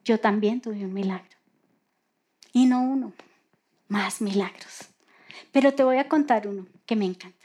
Yo 0.04 0.20
también 0.20 0.60
tuve 0.60 0.84
un 0.84 0.92
milagro 0.92 1.36
y 2.56 2.64
no 2.64 2.80
uno, 2.80 3.12
más 3.86 4.22
milagros. 4.22 4.86
Pero 5.52 5.75
te 5.75 5.84
voy 5.84 5.98
a 5.98 6.08
contar 6.08 6.48
uno 6.48 6.66
que 6.86 6.96
me 6.96 7.04
encanta. 7.04 7.44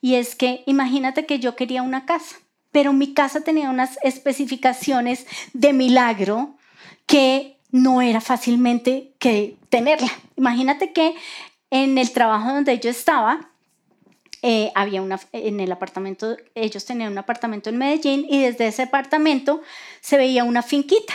Y 0.00 0.14
es 0.14 0.36
que 0.36 0.62
imagínate 0.66 1.26
que 1.26 1.40
yo 1.40 1.56
quería 1.56 1.82
una 1.82 2.06
casa, 2.06 2.36
pero 2.70 2.92
mi 2.92 3.12
casa 3.12 3.40
tenía 3.40 3.70
unas 3.70 3.98
especificaciones 4.04 5.26
de 5.52 5.72
milagro 5.72 6.54
que 7.06 7.56
no 7.72 8.00
era 8.00 8.20
fácilmente 8.20 9.14
que 9.18 9.56
tenerla. 9.68 10.12
Imagínate 10.36 10.92
que 10.92 11.16
en 11.70 11.98
el 11.98 12.12
trabajo 12.12 12.52
donde 12.52 12.78
yo 12.78 12.88
estaba, 12.88 13.50
eh, 14.42 14.70
había 14.76 15.02
una, 15.02 15.18
en 15.32 15.58
el 15.58 15.72
apartamento, 15.72 16.36
ellos 16.54 16.84
tenían 16.84 17.10
un 17.10 17.18
apartamento 17.18 17.68
en 17.68 17.78
Medellín 17.78 18.24
y 18.30 18.42
desde 18.42 18.68
ese 18.68 18.82
apartamento 18.82 19.60
se 20.00 20.16
veía 20.16 20.44
una 20.44 20.62
finquita. 20.62 21.14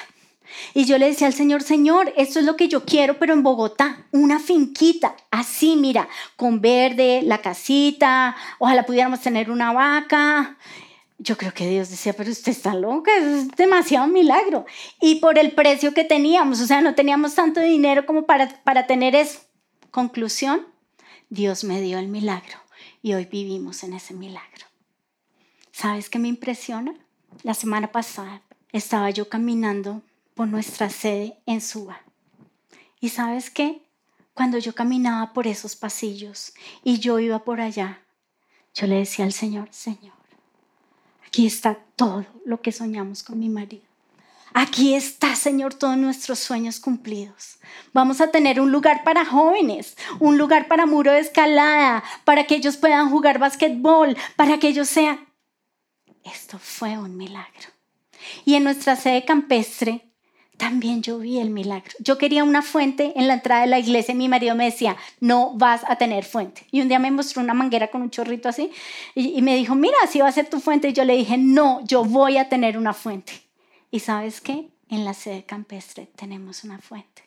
Y 0.73 0.85
yo 0.85 0.97
le 0.97 1.07
decía 1.07 1.27
al 1.27 1.33
Señor, 1.33 1.63
Señor, 1.63 2.13
esto 2.17 2.39
es 2.39 2.45
lo 2.45 2.55
que 2.55 2.67
yo 2.67 2.85
quiero, 2.85 3.17
pero 3.19 3.33
en 3.33 3.43
Bogotá, 3.43 4.05
una 4.11 4.39
finquita, 4.39 5.15
así, 5.29 5.75
mira, 5.75 6.07
con 6.35 6.61
verde, 6.61 7.21
la 7.23 7.39
casita, 7.39 8.35
ojalá 8.59 8.85
pudiéramos 8.85 9.21
tener 9.21 9.51
una 9.51 9.73
vaca. 9.73 10.57
Yo 11.17 11.37
creo 11.37 11.53
que 11.53 11.67
Dios 11.67 11.89
decía, 11.89 12.13
pero 12.13 12.31
usted 12.31 12.51
está 12.51 12.73
loca, 12.73 13.11
es 13.15 13.49
demasiado 13.49 14.07
milagro. 14.07 14.65
Y 14.99 15.15
por 15.15 15.37
el 15.37 15.51
precio 15.51 15.93
que 15.93 16.03
teníamos, 16.03 16.61
o 16.61 16.65
sea, 16.65 16.81
no 16.81 16.95
teníamos 16.95 17.35
tanto 17.35 17.59
dinero 17.59 18.05
como 18.05 18.25
para, 18.25 18.47
para 18.63 18.87
tener 18.87 19.15
eso. 19.15 19.39
Conclusión, 19.91 20.65
Dios 21.29 21.63
me 21.63 21.81
dio 21.81 21.99
el 21.99 22.07
milagro 22.07 22.57
y 23.01 23.13
hoy 23.13 23.25
vivimos 23.25 23.83
en 23.83 23.93
ese 23.93 24.13
milagro. 24.13 24.65
¿Sabes 25.71 26.09
qué 26.09 26.19
me 26.19 26.27
impresiona? 26.27 26.93
La 27.43 27.53
semana 27.53 27.91
pasada 27.91 28.41
estaba 28.71 29.09
yo 29.09 29.29
caminando 29.29 30.01
nuestra 30.45 30.89
sede 30.89 31.37
en 31.45 31.61
Suba. 31.61 32.01
¿Y 32.99 33.09
sabes 33.09 33.49
qué? 33.49 33.81
Cuando 34.33 34.57
yo 34.57 34.73
caminaba 34.73 35.33
por 35.33 35.47
esos 35.47 35.75
pasillos 35.75 36.53
y 36.83 36.99
yo 36.99 37.19
iba 37.19 37.43
por 37.43 37.59
allá, 37.59 37.99
yo 38.73 38.87
le 38.87 38.95
decía 38.95 39.25
al 39.25 39.33
Señor, 39.33 39.67
Señor, 39.71 40.13
aquí 41.25 41.45
está 41.45 41.79
todo 41.95 42.25
lo 42.45 42.61
que 42.61 42.71
soñamos 42.71 43.23
con 43.23 43.39
mi 43.39 43.49
marido. 43.49 43.83
Aquí 44.53 44.93
está, 44.95 45.35
Señor, 45.35 45.73
todos 45.73 45.97
nuestros 45.97 46.39
sueños 46.39 46.79
cumplidos. 46.79 47.57
Vamos 47.93 48.19
a 48.19 48.31
tener 48.31 48.59
un 48.59 48.71
lugar 48.71 49.03
para 49.03 49.25
jóvenes, 49.25 49.95
un 50.19 50.37
lugar 50.37 50.67
para 50.67 50.85
muro 50.85 51.11
de 51.11 51.19
escalada, 51.19 52.03
para 52.25 52.45
que 52.45 52.55
ellos 52.55 52.75
puedan 52.75 53.09
jugar 53.09 53.39
basquetbol, 53.39 54.17
para 54.35 54.59
que 54.59 54.67
ellos 54.67 54.89
sean... 54.89 55.25
Esto 56.23 56.59
fue 56.59 56.97
un 56.97 57.15
milagro. 57.15 57.69
Y 58.45 58.55
en 58.55 58.65
nuestra 58.65 58.95
sede 58.95 59.23
campestre 59.23 60.10
también 60.61 61.01
yo 61.01 61.17
vi 61.17 61.39
el 61.39 61.49
milagro. 61.49 61.91
Yo 61.97 62.19
quería 62.19 62.43
una 62.43 62.61
fuente 62.61 63.13
en 63.15 63.27
la 63.27 63.33
entrada 63.33 63.61
de 63.61 63.67
la 63.67 63.79
iglesia 63.79 64.11
y 64.11 64.15
mi 64.15 64.29
marido 64.29 64.53
me 64.53 64.65
decía, 64.65 64.95
no 65.19 65.55
vas 65.55 65.81
a 65.87 65.95
tener 65.95 66.23
fuente. 66.23 66.67
Y 66.69 66.81
un 66.81 66.87
día 66.87 66.99
me 66.99 67.09
mostró 67.09 67.41
una 67.41 67.55
manguera 67.55 67.89
con 67.89 68.03
un 68.03 68.11
chorrito 68.11 68.47
así 68.47 68.71
y, 69.15 69.41
me 69.41 69.55
dijo, 69.55 69.73
mira, 69.73 69.97
así 70.03 70.19
va 70.19 70.27
a 70.27 70.31
ser 70.31 70.51
tu 70.51 70.59
fuente. 70.59 70.89
Y 70.89 70.93
yo 70.93 71.03
le 71.03 71.17
dije, 71.17 71.35
no, 71.39 71.83
yo 71.87 72.05
voy 72.05 72.37
a 72.37 72.47
tener 72.47 72.77
una 72.77 72.93
fuente. 72.93 73.41
Y 73.89 74.01
sabes 74.01 74.39
qué? 74.39 74.69
En 74.87 75.03
la 75.03 75.15
sede 75.15 75.45
campestre 75.45 76.07
tenemos 76.15 76.63
una 76.63 76.77
fuente. 76.77 77.23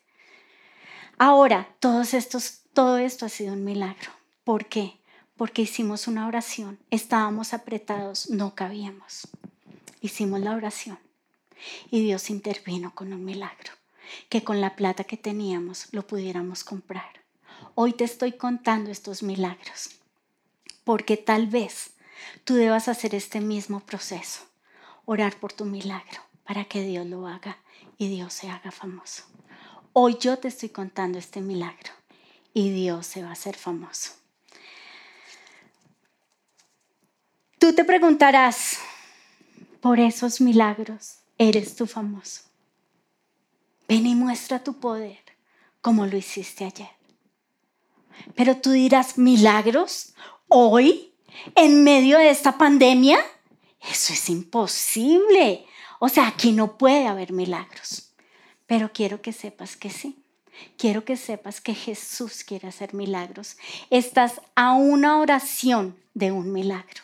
Ahora, 1.19 1.67
todos 1.81 2.15
estos, 2.15 2.61
todo 2.73 2.99
esto 2.99 3.27
ha 3.27 3.31
sido 3.31 3.55
un 3.55 3.65
milagro. 3.65 4.13
¿Por 4.45 4.67
qué? 4.67 4.93
Porque 5.37 5.63
hicimos 5.63 6.07
una 6.07 6.29
oración. 6.29 6.79
Estábamos 6.93 7.53
apretados, 7.53 8.31
no 8.31 8.55
cabíamos. 8.55 9.27
Hicimos 10.01 10.39
la 10.39 10.53
oración 10.53 11.04
y 11.91 12.03
Dios 12.03 12.31
intervino 12.31 12.95
con 12.95 13.13
un 13.13 13.25
milagro, 13.25 13.73
que 14.29 14.45
con 14.45 14.61
la 14.61 14.77
plata 14.77 15.05
que 15.05 15.17
teníamos 15.17 15.89
lo 15.93 16.07
pudiéramos 16.07 16.65
comprar. 16.65 17.23
Hoy 17.75 17.93
te 17.93 18.05
estoy 18.05 18.33
contando 18.33 18.91
estos 18.91 19.23
milagros, 19.23 19.91
porque 20.85 21.17
tal 21.17 21.47
vez 21.47 21.95
tú 22.45 22.55
debas 22.55 22.89
hacer 22.89 23.15
este 23.15 23.41
mismo 23.41 23.81
proceso, 23.81 24.41
orar 25.05 25.37
por 25.37 25.53
tu 25.53 25.65
milagro 25.65 26.21
para 26.45 26.65
que 26.65 26.83
Dios 26.83 27.07
lo 27.07 27.27
haga 27.27 27.59
y 27.99 28.09
Dios 28.09 28.33
se 28.33 28.49
haga 28.49 28.71
famoso. 28.71 29.25
Hoy 29.93 30.17
yo 30.21 30.39
te 30.39 30.49
estoy 30.49 30.71
contando 30.71 31.19
este 31.19 31.41
milagro 31.41 31.93
y 32.53 32.71
Dios 32.71 33.07
se 33.07 33.23
va 33.23 33.31
a 33.31 33.33
hacer 33.33 33.57
famoso. 33.57 34.13
Tú 37.59 37.75
te 37.75 37.85
preguntarás 37.85 38.79
por 39.81 39.99
esos 39.99 40.41
milagros, 40.41 41.19
eres 41.39 41.77
tú 41.77 41.87
famoso. 41.87 42.43
Ven 43.89 44.07
y 44.07 44.15
muestra 44.15 44.63
tu 44.63 44.75
poder 44.81 45.19
como 45.81 46.07
lo 46.07 46.17
hiciste 46.17 46.65
ayer. 46.65 46.89
Pero 48.35 48.57
tú 48.57 48.71
dirás, 48.71 49.19
milagros, 49.19 50.15
hoy, 50.49 51.13
en 51.55 51.85
medio 51.85 52.19
de 52.19 52.31
esta 52.31 52.57
pandemia, 52.57 53.19
eso 53.91 54.13
es 54.13 54.31
imposible. 54.31 55.67
O 55.99 56.09
sea, 56.09 56.29
aquí 56.29 56.53
no 56.53 56.79
puede 56.79 57.07
haber 57.07 57.33
milagros. 57.33 58.13
Pero 58.67 58.93
quiero 58.93 59.21
que 59.21 59.33
sepas 59.33 59.77
que 59.77 59.91
sí. 59.91 60.23
Quiero 60.79 61.05
que 61.05 61.17
sepas 61.17 61.61
que 61.61 61.75
Jesús 61.75 62.45
quiere 62.45 62.69
hacer 62.69 62.95
milagros. 62.95 63.57
Estás 63.91 64.41
a 64.55 64.75
una 64.75 65.19
oración 65.19 65.97
de 66.15 66.33
un 66.33 66.53
milagro. 66.53 67.03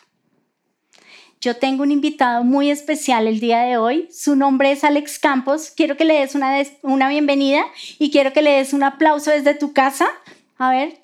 Yo 1.43 1.55
tengo 1.55 1.81
un 1.81 1.91
invitado 1.91 2.43
muy 2.43 2.69
especial 2.69 3.25
el 3.25 3.39
día 3.39 3.61
de 3.61 3.75
hoy. 3.75 4.07
Su 4.11 4.35
nombre 4.35 4.71
es 4.71 4.83
Alex 4.83 5.17
Campos. 5.17 5.73
Quiero 5.75 5.97
que 5.97 6.05
le 6.05 6.19
des 6.19 6.35
una, 6.35 6.55
una 6.83 7.09
bienvenida 7.09 7.65
y 7.97 8.11
quiero 8.11 8.31
que 8.31 8.43
le 8.43 8.51
des 8.51 8.73
un 8.73 8.83
aplauso 8.83 9.31
desde 9.31 9.55
tu 9.55 9.73
casa. 9.73 10.07
A 10.59 10.69
ver, 10.69 10.99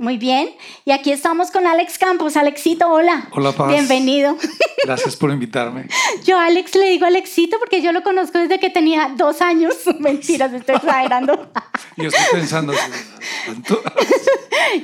muy 0.00 0.16
bien. 0.16 0.50
Y 0.86 0.92
aquí 0.92 1.12
estamos 1.12 1.50
con 1.50 1.66
Alex 1.66 1.98
Campos. 1.98 2.36
Alexito, 2.36 2.88
hola. 2.88 3.28
Hola, 3.32 3.52
Paz. 3.52 3.68
Bienvenido. 3.68 4.34
Gracias 4.84 5.14
por 5.14 5.30
invitarme. 5.30 5.88
Yo 6.24 6.38
a 6.38 6.46
Alex 6.46 6.74
le 6.74 6.88
digo 6.88 7.04
Alexito 7.04 7.58
porque 7.58 7.82
yo 7.82 7.92
lo 7.92 8.02
conozco 8.02 8.38
desde 8.38 8.58
que 8.58 8.70
tenía 8.70 9.12
dos 9.14 9.42
años. 9.42 9.74
Mentiras, 10.00 10.52
estoy 10.54 10.76
exagerando. 10.76 11.50
Yo 11.98 12.08
estoy 12.08 12.24
pensando. 12.32 12.72
¿tanto? 13.46 13.82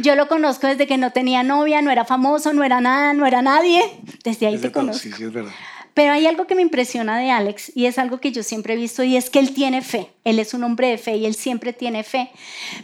Yo 0.00 0.14
lo 0.16 0.28
conozco 0.28 0.66
desde 0.66 0.86
que 0.86 0.98
no 0.98 1.12
tenía 1.12 1.42
novia, 1.42 1.80
no 1.80 1.90
era 1.90 2.04
famoso, 2.04 2.52
no 2.52 2.62
era 2.62 2.82
nada, 2.82 3.14
no 3.14 3.24
era 3.24 3.40
nadie. 3.40 3.82
Desde 4.22 4.48
ahí 4.48 4.58
te 4.58 4.70
conozco. 4.70 5.02
Sí, 5.02 5.12
sí, 5.12 5.24
es 5.24 5.32
verdad. 5.32 5.52
Pero 5.96 6.12
hay 6.12 6.26
algo 6.26 6.46
que 6.46 6.54
me 6.54 6.60
impresiona 6.60 7.18
de 7.18 7.30
Alex 7.30 7.72
y 7.74 7.86
es 7.86 7.96
algo 7.96 8.20
que 8.20 8.30
yo 8.30 8.42
siempre 8.42 8.74
he 8.74 8.76
visto 8.76 9.02
y 9.02 9.16
es 9.16 9.30
que 9.30 9.38
él 9.38 9.54
tiene 9.54 9.80
fe. 9.80 10.12
Él 10.24 10.38
es 10.38 10.52
un 10.52 10.62
hombre 10.62 10.88
de 10.88 10.98
fe 10.98 11.16
y 11.16 11.24
él 11.24 11.34
siempre 11.34 11.72
tiene 11.72 12.04
fe. 12.04 12.30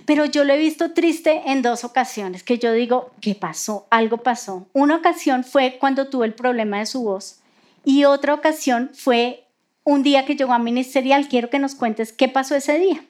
Pero 0.07 0.25
yo 0.25 0.44
lo 0.44 0.55
he 0.55 0.59
visto 0.59 0.92
triste 0.92 1.42
en 1.44 1.61
dos 1.61 1.85
ocasiones 1.85 2.42
que 2.42 2.59
yo 2.59 2.72
digo, 2.72 3.11
¿qué 3.20 3.35
pasó? 3.35 3.87
Algo 3.90 4.22
pasó. 4.22 4.66
Una 4.72 4.96
ocasión 4.96 5.44
fue 5.44 5.77
cuando 5.79 6.09
tuvo 6.09 6.25
el 6.25 6.33
problema 6.33 6.79
de 6.79 6.87
su 6.87 7.03
voz 7.03 7.42
y 7.85 8.05
otra 8.05 8.33
ocasión 8.33 8.90
fue 8.94 9.44
un 9.85 10.03
día 10.03 10.25
que 10.25 10.35
llegó 10.35 10.55
a 10.55 10.59
ministerial. 10.59 11.29
Quiero 11.29 11.51
que 11.51 11.59
nos 11.59 11.75
cuentes 11.75 12.14
qué 12.14 12.31
pasó 12.31 12.55
ese 12.55 12.79
día. 12.79 13.05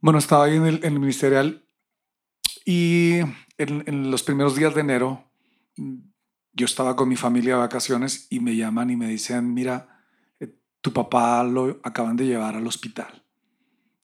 Bueno, 0.00 0.18
estaba 0.18 0.46
ahí 0.46 0.56
en 0.56 0.66
el, 0.66 0.98
ministerial 0.98 1.62
y 2.64 3.20
en, 3.56 4.10
los 4.10 4.24
primeros 4.24 4.56
días 4.56 4.74
de 4.74 4.80
enero 4.80 5.22
yo 6.60 6.66
estaba 6.66 6.94
con 6.94 7.08
mi 7.08 7.16
familia 7.16 7.54
de 7.54 7.60
vacaciones 7.60 8.26
y 8.30 8.40
me 8.40 8.54
llaman 8.54 8.90
y 8.90 8.96
me 8.96 9.08
dicen, 9.08 9.54
mira, 9.54 10.02
eh, 10.40 10.52
tu 10.82 10.92
papá 10.92 11.42
lo 11.42 11.80
acaban 11.82 12.16
de 12.16 12.26
llevar 12.26 12.54
al 12.54 12.66
hospital. 12.66 13.22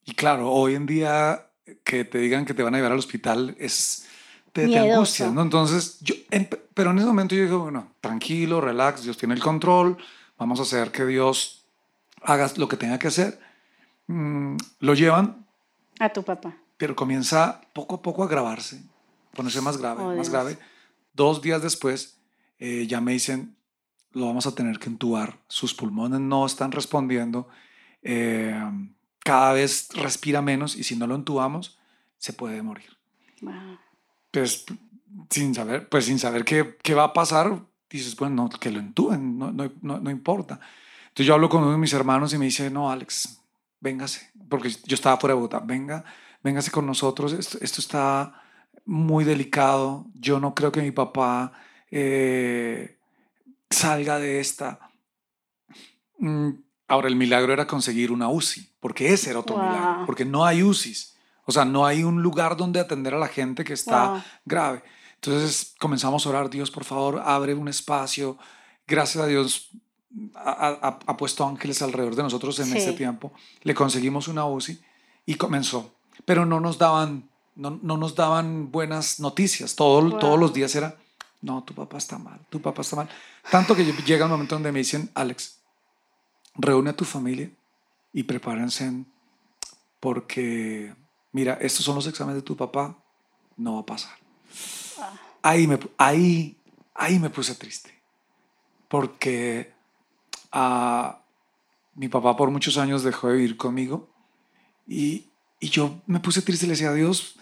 Y 0.06 0.14
claro, 0.14 0.50
hoy 0.50 0.74
en 0.74 0.86
día 0.86 1.48
eh, 1.66 1.78
que 1.84 2.04
te 2.04 2.18
digan 2.18 2.46
que 2.46 2.54
te 2.54 2.62
van 2.62 2.74
a 2.74 2.78
llevar 2.78 2.92
al 2.92 2.98
hospital 2.98 3.54
es 3.58 4.06
te, 4.52 4.78
angustias, 4.78 5.30
¿no? 5.34 5.42
Entonces, 5.42 5.98
yo, 6.00 6.14
en- 6.30 6.48
pero 6.72 6.92
en 6.92 6.96
ese 6.98 7.06
momento 7.06 7.34
yo 7.34 7.42
digo, 7.42 7.58
bueno, 7.58 7.92
tranquilo, 8.00 8.60
relax, 8.62 9.02
Dios 9.02 9.18
tiene 9.18 9.34
el 9.34 9.40
control, 9.42 9.98
vamos 10.38 10.58
a 10.58 10.62
hacer 10.62 10.90
que 10.92 11.04
Dios 11.04 11.66
haga 12.22 12.50
lo 12.56 12.66
que 12.68 12.78
tenga 12.78 12.98
que 12.98 13.08
hacer. 13.08 13.38
Mm, 14.06 14.56
lo 14.80 14.94
llevan, 14.94 15.44
A 16.00 16.08
tu 16.08 16.22
papá. 16.22 16.54
pero 16.78 16.96
comienza 16.96 17.60
poco 17.74 17.96
a 17.96 18.02
poco 18.02 18.22
a 18.22 18.26
agravarse, 18.26 18.80
ponerse 19.34 19.60
más 19.60 19.76
grave, 19.76 20.02
Oh, 20.02 20.06
más 20.06 20.14
Dios. 20.16 20.30
grave. 20.30 20.58
Dos 21.12 21.42
días 21.42 21.60
después 21.62 22.15
eh, 22.58 22.86
ya 22.86 23.00
me 23.00 23.12
dicen, 23.12 23.56
lo 24.12 24.26
vamos 24.26 24.46
a 24.46 24.54
tener 24.54 24.78
que 24.78 24.88
entubar, 24.88 25.38
sus 25.48 25.74
pulmones 25.74 26.20
no 26.20 26.46
están 26.46 26.72
respondiendo, 26.72 27.48
eh, 28.02 28.58
cada 29.20 29.52
vez 29.52 29.88
respira 29.94 30.40
menos 30.40 30.76
y 30.76 30.84
si 30.84 30.96
no 30.96 31.06
lo 31.06 31.14
entubamos, 31.14 31.78
se 32.18 32.32
puede 32.32 32.62
morir. 32.62 32.96
Wow. 33.42 33.78
Pues 34.30 34.64
sin 35.30 35.54
saber, 35.54 35.88
pues 35.88 36.06
sin 36.06 36.18
saber 36.18 36.44
qué, 36.44 36.76
qué 36.82 36.94
va 36.94 37.04
a 37.04 37.12
pasar, 37.12 37.60
dices, 37.90 38.16
bueno, 38.16 38.44
no, 38.44 38.48
que 38.48 38.70
lo 38.70 38.80
entuben, 38.80 39.38
no, 39.38 39.52
no, 39.52 39.70
no, 39.82 39.98
no 39.98 40.10
importa. 40.10 40.60
Entonces 41.08 41.26
yo 41.26 41.34
hablo 41.34 41.48
con 41.48 41.62
uno 41.62 41.72
de 41.72 41.78
mis 41.78 41.92
hermanos 41.92 42.32
y 42.32 42.38
me 42.38 42.44
dice, 42.46 42.70
no, 42.70 42.90
Alex, 42.90 43.40
véngase, 43.80 44.30
porque 44.48 44.70
yo 44.70 44.94
estaba 44.94 45.16
fuera 45.18 45.34
de 45.34 45.40
Bogotá, 45.40 45.60
venga, 45.60 46.04
véngase 46.42 46.70
con 46.70 46.86
nosotros, 46.86 47.32
esto, 47.32 47.58
esto 47.60 47.80
está 47.80 48.42
muy 48.84 49.24
delicado, 49.24 50.06
yo 50.14 50.40
no 50.40 50.54
creo 50.54 50.72
que 50.72 50.82
mi 50.82 50.90
papá 50.90 51.52
eh, 51.90 52.96
salga 53.70 54.18
de 54.18 54.40
esta. 54.40 54.78
Mm, 56.18 56.50
Ahora, 56.88 57.08
el 57.08 57.16
milagro 57.16 57.52
era 57.52 57.66
conseguir 57.66 58.12
una 58.12 58.28
UCI, 58.28 58.68
porque 58.78 59.12
ese 59.12 59.30
era 59.30 59.40
otro 59.40 59.56
Wow. 59.56 59.64
milagro, 59.66 60.06
porque 60.06 60.24
no 60.24 60.44
hay 60.44 60.62
UCIs, 60.62 61.16
o 61.44 61.50
sea, 61.50 61.64
no 61.64 61.84
hay 61.84 62.04
un 62.04 62.22
lugar 62.22 62.56
donde 62.56 62.78
atender 62.78 63.12
a 63.12 63.18
la 63.18 63.26
gente 63.26 63.64
que 63.64 63.72
está 63.72 64.10
Wow. 64.10 64.22
grave. 64.44 64.82
Entonces 65.16 65.74
comenzamos 65.80 66.24
a 66.24 66.28
orar, 66.28 66.48
Dios, 66.48 66.70
por 66.70 66.84
favor, 66.84 67.20
abre 67.24 67.54
un 67.54 67.66
espacio. 67.66 68.38
Gracias 68.86 69.24
a 69.24 69.26
Dios 69.26 69.70
ha, 70.36 70.68
ha- 70.80 70.98
ha 71.06 71.16
puesto 71.16 71.44
ángeles 71.44 71.82
alrededor 71.82 72.14
de 72.14 72.22
nosotros 72.22 72.56
en 72.60 72.66
Sí. 72.66 72.78
ese 72.78 72.92
tiempo. 72.92 73.32
Le 73.62 73.74
conseguimos 73.74 74.28
una 74.28 74.46
UCI 74.46 74.80
y 75.26 75.34
comenzó. 75.34 75.92
Pero 76.24 76.46
no 76.46 76.60
nos 76.60 76.78
daban, 76.78 77.28
no, 77.56 77.80
no 77.82 77.96
nos 77.96 78.14
daban 78.14 78.70
buenas 78.70 79.18
noticias. 79.18 79.74
Todo, 79.74 80.02
Wow. 80.08 80.18
Todos 80.20 80.38
los 80.38 80.54
días 80.54 80.72
era, 80.76 80.96
no, 81.46 81.62
tu 81.62 81.74
papá 81.74 81.98
está 81.98 82.18
mal, 82.18 82.40
tu 82.50 82.60
papá 82.60 82.82
está 82.82 82.96
mal. 82.96 83.08
Tanto 83.48 83.76
que 83.76 83.84
llega 83.84 84.24
un 84.24 84.32
momento 84.32 84.56
donde 84.56 84.72
me 84.72 84.80
dicen, 84.80 85.08
Alex, 85.14 85.60
reúne 86.56 86.90
a 86.90 86.96
tu 86.96 87.04
familia 87.04 87.48
y 88.12 88.24
prepárense 88.24 89.04
porque, 90.00 90.92
mira, 91.30 91.54
estos 91.60 91.84
son 91.84 91.94
los 91.94 92.06
exámenes 92.08 92.42
de 92.42 92.46
tu 92.46 92.56
papá, 92.56 92.98
no 93.56 93.74
va 93.74 93.80
a 93.82 93.86
pasar. 93.86 94.16
Ahí 95.40 95.68
me, 95.68 95.78
ahí, 95.96 96.56
ahí 96.92 97.20
me 97.20 97.30
puse 97.30 97.54
triste, 97.54 97.94
porque 98.88 99.72
ah, 100.50 101.20
mi 101.94 102.08
papá 102.08 102.36
por 102.36 102.50
muchos 102.50 102.76
años 102.76 103.04
dejó 103.04 103.28
de 103.28 103.36
vivir 103.36 103.56
conmigo 103.56 104.08
y, 104.88 105.26
y 105.60 105.68
yo 105.68 106.00
me 106.06 106.18
puse 106.18 106.42
triste 106.42 106.66
y 106.66 106.68
le 106.68 106.72
decía 106.72 106.90
a 106.90 106.94
Dios, 106.94 107.35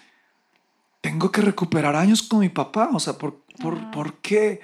tengo 1.05 1.31
que 1.31 1.43
recuperar 1.43 1.97
años 1.97 2.23
con 2.23 2.39
mi 2.39 2.49
papá, 2.49 2.89
o 2.95 2.99
sea, 2.99 3.19
¿por, 3.19 3.43
por. 3.61 3.91
¿por 3.91 4.15
qué? 4.23 4.63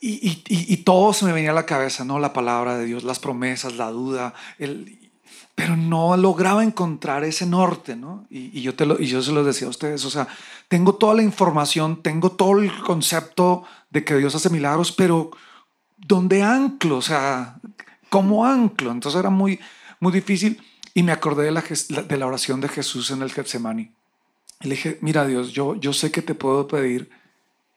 Y, 0.00 0.28
y, 0.28 0.44
y- 0.46 0.76
todo 0.84 1.12
se 1.12 1.24
me 1.24 1.32
venía 1.32 1.50
a 1.50 1.54
la 1.54 1.66
cabeza, 1.66 2.04
¿no? 2.04 2.20
La 2.20 2.32
palabra 2.32 2.78
de 2.78 2.84
Dios, 2.84 3.02
las 3.02 3.18
promesas, 3.18 3.74
la 3.74 3.90
duda, 3.90 4.32
el, 4.60 5.10
pero 5.56 5.76
no 5.76 6.16
lograba 6.16 6.62
encontrar 6.62 7.24
ese 7.24 7.46
norte, 7.46 7.96
¿no? 7.96 8.28
Y, 8.30 8.56
y 8.56 8.62
yo, 8.62 8.76
te 8.76 8.86
lo, 8.86 9.00
y 9.00 9.06
yo 9.08 9.22
se 9.22 9.32
lo 9.32 9.42
decía 9.42 9.66
a 9.66 9.70
ustedes, 9.70 10.04
o 10.04 10.10
sea, 10.10 10.28
tengo 10.68 10.94
toda 10.94 11.14
la 11.14 11.24
información, 11.24 12.00
tengo 12.00 12.30
todo 12.30 12.60
el 12.60 12.70
concepto 12.82 13.64
de 13.90 14.04
que 14.04 14.14
Dios 14.16 14.36
hace 14.36 14.50
milagros, 14.50 14.92
pero 14.92 15.32
¿dónde 15.96 16.44
anclo? 16.44 16.98
O 16.98 17.02
sea, 17.02 17.56
¿cómo 18.08 18.46
anclo? 18.46 18.92
Entonces 18.92 19.18
era 19.18 19.30
muy, 19.30 19.58
muy 19.98 20.12
difícil 20.12 20.62
y 20.94 21.02
me 21.02 21.10
acordé 21.10 21.46
de 21.46 21.50
la, 21.50 21.64
de 22.06 22.16
la 22.18 22.26
oración 22.26 22.60
de 22.60 22.68
Jesús 22.68 23.10
en 23.10 23.20
el 23.20 23.32
Getsemani. 23.32 23.90
Y 24.60 24.68
le 24.68 24.74
dije, 24.76 24.98
mira 25.00 25.26
Dios, 25.26 25.52
yo, 25.52 25.74
yo 25.76 25.92
sé 25.92 26.10
que 26.10 26.22
te 26.22 26.34
puedo 26.34 26.66
pedir 26.66 27.10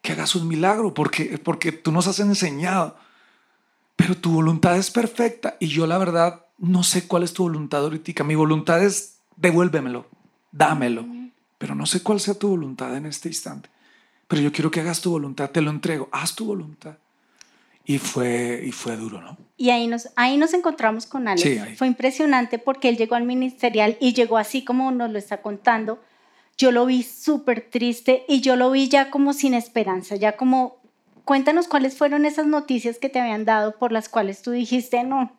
que 0.01 0.13
hagas 0.13 0.35
un 0.35 0.47
milagro 0.47 0.93
porque, 0.93 1.37
porque 1.37 1.71
tú 1.71 1.91
nos 1.91 2.07
has 2.07 2.19
enseñado, 2.19 2.97
pero 3.95 4.15
tu 4.15 4.31
voluntad 4.31 4.77
es 4.77 4.91
perfecta 4.91 5.57
y 5.59 5.67
yo 5.67 5.87
la 5.87 5.97
verdad 5.97 6.45
no 6.57 6.83
sé 6.83 7.07
cuál 7.07 7.23
es 7.23 7.33
tu 7.33 7.43
voluntad 7.43 7.83
ahorita. 7.83 8.23
Mi 8.23 8.35
voluntad 8.35 8.83
es 8.83 9.19
devuélvemelo, 9.35 10.07
dámelo, 10.51 11.05
pero 11.57 11.75
no 11.75 11.85
sé 11.85 12.01
cuál 12.01 12.19
sea 12.19 12.33
tu 12.33 12.49
voluntad 12.49 12.95
en 12.95 13.05
este 13.05 13.29
instante. 13.29 13.69
Pero 14.27 14.41
yo 14.41 14.51
quiero 14.51 14.71
que 14.71 14.81
hagas 14.81 15.01
tu 15.01 15.11
voluntad, 15.11 15.49
te 15.51 15.61
lo 15.61 15.71
entrego, 15.71 16.09
haz 16.11 16.35
tu 16.35 16.45
voluntad. 16.45 16.97
Y 17.85 17.99
fue, 17.99 18.63
y 18.65 18.73
fue 18.73 18.97
duro, 18.97 19.21
¿no? 19.21 19.37
Y 19.55 19.69
ahí 19.69 19.87
nos, 19.87 20.09
ahí 20.17 20.35
nos 20.35 20.53
encontramos 20.53 21.05
con 21.05 21.27
Alex. 21.29 21.41
Sí. 21.41 21.75
Fue 21.77 21.87
impresionante 21.87 22.59
porque 22.59 22.89
él 22.89 22.97
llegó 22.97 23.15
al 23.15 23.23
ministerial 23.23 23.97
y 24.01 24.13
llegó 24.13 24.37
así 24.37 24.65
como 24.65 24.91
nos 24.91 25.09
lo 25.09 25.17
está 25.17 25.41
contando. 25.41 26.01
Yo 26.57 26.71
lo 26.71 26.85
vi 26.85 27.03
súper 27.03 27.67
triste 27.69 28.23
y 28.27 28.41
yo 28.41 28.55
lo 28.55 28.71
vi 28.71 28.89
ya 28.89 29.11
como 29.11 29.33
sin 29.33 29.53
esperanza, 29.53 30.15
ya 30.15 30.35
como, 30.37 30.77
cuéntanos 31.23 31.67
cuáles 31.67 31.95
fueron 31.97 32.25
esas 32.25 32.47
noticias 32.47 32.97
que 32.97 33.09
te 33.09 33.19
habían 33.19 33.45
dado 33.45 33.77
por 33.77 33.91
las 33.91 34.09
cuales 34.09 34.41
tú 34.41 34.51
dijiste, 34.51 35.03
no, 35.03 35.31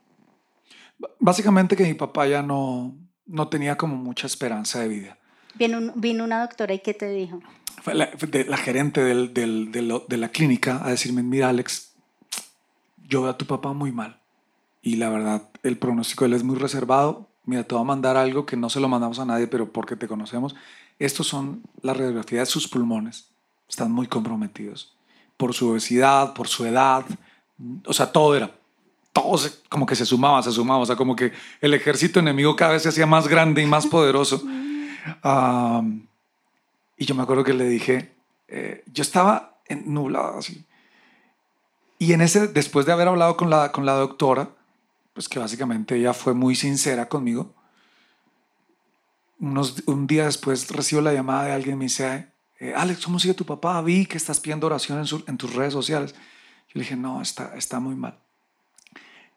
Básicamente 1.21 1.77
que 1.77 1.85
mi 1.85 1.95
papá 1.95 2.27
ya 2.27 2.43
no, 2.43 2.93
no 3.27 3.47
tenía 3.49 3.77
como 3.77 3.95
mucha 3.97 4.27
esperanza 4.27 4.81
de 4.81 4.89
vida. 4.89 5.19
vino, 5.55 5.79
un- 5.79 5.93
vino 5.95 6.25
una 6.25 6.41
doctora 6.41 6.75
y 6.75 6.81
¿qué 6.81 6.93
te 6.95 7.09
dijo? 7.09 7.41
Fue 7.83 7.95
la, 7.95 8.07
de- 8.07 8.45
la 8.45 8.57
gerente 8.57 9.01
del- 9.05 9.33
del- 9.33 9.71
de, 9.71 9.83
lo- 9.83 10.05
de 10.09 10.17
la 10.17 10.29
clínica 10.31 10.81
a 10.85 10.91
decirme, 10.91 11.23
mira 11.23 11.49
Alex, 11.51 11.93
yo 13.09 13.23
veo 13.23 13.31
a 13.31 13.39
tu 13.39 13.47
papá 13.47 13.73
muy 13.73 13.93
mal. 13.93 14.19
Y 14.83 14.97
la 14.97 15.09
verdad, 15.09 15.49
el 15.63 15.79
pronóstico 15.79 16.25
de 16.25 16.31
él 16.31 16.35
es 16.35 16.43
muy 16.43 16.57
reservado. 16.57 17.29
Mira, 17.45 17.63
te 17.63 17.75
voy 17.77 17.83
a 17.83 17.87
mandar 17.87 18.17
algo 18.17 18.45
que 18.45 18.57
no 18.57 18.69
se 18.69 18.81
lo 18.81 18.89
mandamos 18.89 19.21
a 19.21 19.25
nadie, 19.25 19.47
pero 19.47 19.73
porque 19.73 19.95
te 19.97 20.09
conocemos. 20.09 20.57
Estos 20.99 21.27
son 21.27 21.63
las 21.83 21.97
radiografías 21.97 22.49
de 22.49 22.53
sus 22.53 22.69
pulmones. 22.69 23.29
Están 23.69 23.93
muy 23.93 24.07
comprometidos. 24.07 24.97
Por 25.37 25.55
su 25.55 25.71
obesidad, 25.71 26.35
por 26.35 26.49
su 26.49 26.65
edad. 26.67 27.05
O 27.87 27.93
sea, 27.93 28.11
todo 28.11 28.35
era. 28.37 28.51
Todo 29.13 29.39
se- 29.39 29.53
como 29.69 29.87
que 29.87 29.95
se 29.95 30.05
sumaba, 30.07 30.43
se 30.43 30.51
sumaba. 30.53 30.81
O 30.81 30.87
sea, 30.87 30.97
como 30.97 31.15
que 31.15 31.33
el 31.61 31.75
ejército 31.75 32.19
enemigo 32.21 32.57
cada 32.57 32.73
vez 32.73 32.83
se 32.83 32.89
hacía 32.89 33.07
más 33.07 33.29
grande 33.29 33.63
y 33.63 33.67
más 33.67 33.87
poderoso. 33.95 34.43
Y 36.97 37.05
yo 37.05 37.15
me 37.15 37.23
acuerdo 37.23 37.45
que 37.45 37.55
le 37.55 37.69
dije, 37.69 38.13
eh, 38.49 38.83
yo 38.93 39.03
estaba 39.03 39.61
en, 39.67 39.93
nublado 39.93 40.39
así. 40.39 40.65
Y 41.99 42.13
en 42.13 42.21
ese, 42.21 42.49
después 42.49 42.87
de 42.87 42.93
haber 42.93 43.09
hablado 43.09 43.37
con 43.37 43.51
la, 43.51 43.71
con 43.73 43.87
la 43.87 43.95
doctora, 43.95 44.51
pues 45.13 45.29
que 45.29 45.39
básicamente 45.39 45.97
ella 45.97 46.13
fue 46.13 46.35
muy 46.35 46.55
sincera 46.55 47.09
conmigo, 47.09 47.55
unos, 49.41 49.83
un 49.87 50.07
día 50.07 50.25
después 50.27 50.69
recibo 50.71 51.01
la 51.01 51.13
llamada 51.13 51.45
de 51.47 51.53
alguien 51.53 51.75
y 51.75 51.79
me 51.79 51.85
dice, 51.85 52.29
eh, 52.61 52.73
Alex, 52.77 53.05
¿cómo 53.05 53.19
sigue 53.19 53.35
tu 53.35 53.45
papá? 53.47 53.81
Vi 53.83 54.07
que 54.07 54.17
estás 54.17 54.41
pidiendo 54.41 54.67
oración 54.67 54.99
en, 54.99 55.07
su- 55.07 55.25
en 55.27 55.37
tus 55.37 55.55
redes 55.55 55.73
sociales. 55.73 56.15
Yo 56.15 56.73
le 56.75 56.81
dije, 56.81 56.97
no, 56.97 57.23
está, 57.23 57.55
está 57.57 57.79
muy 57.81 57.95
mal. 57.95 58.19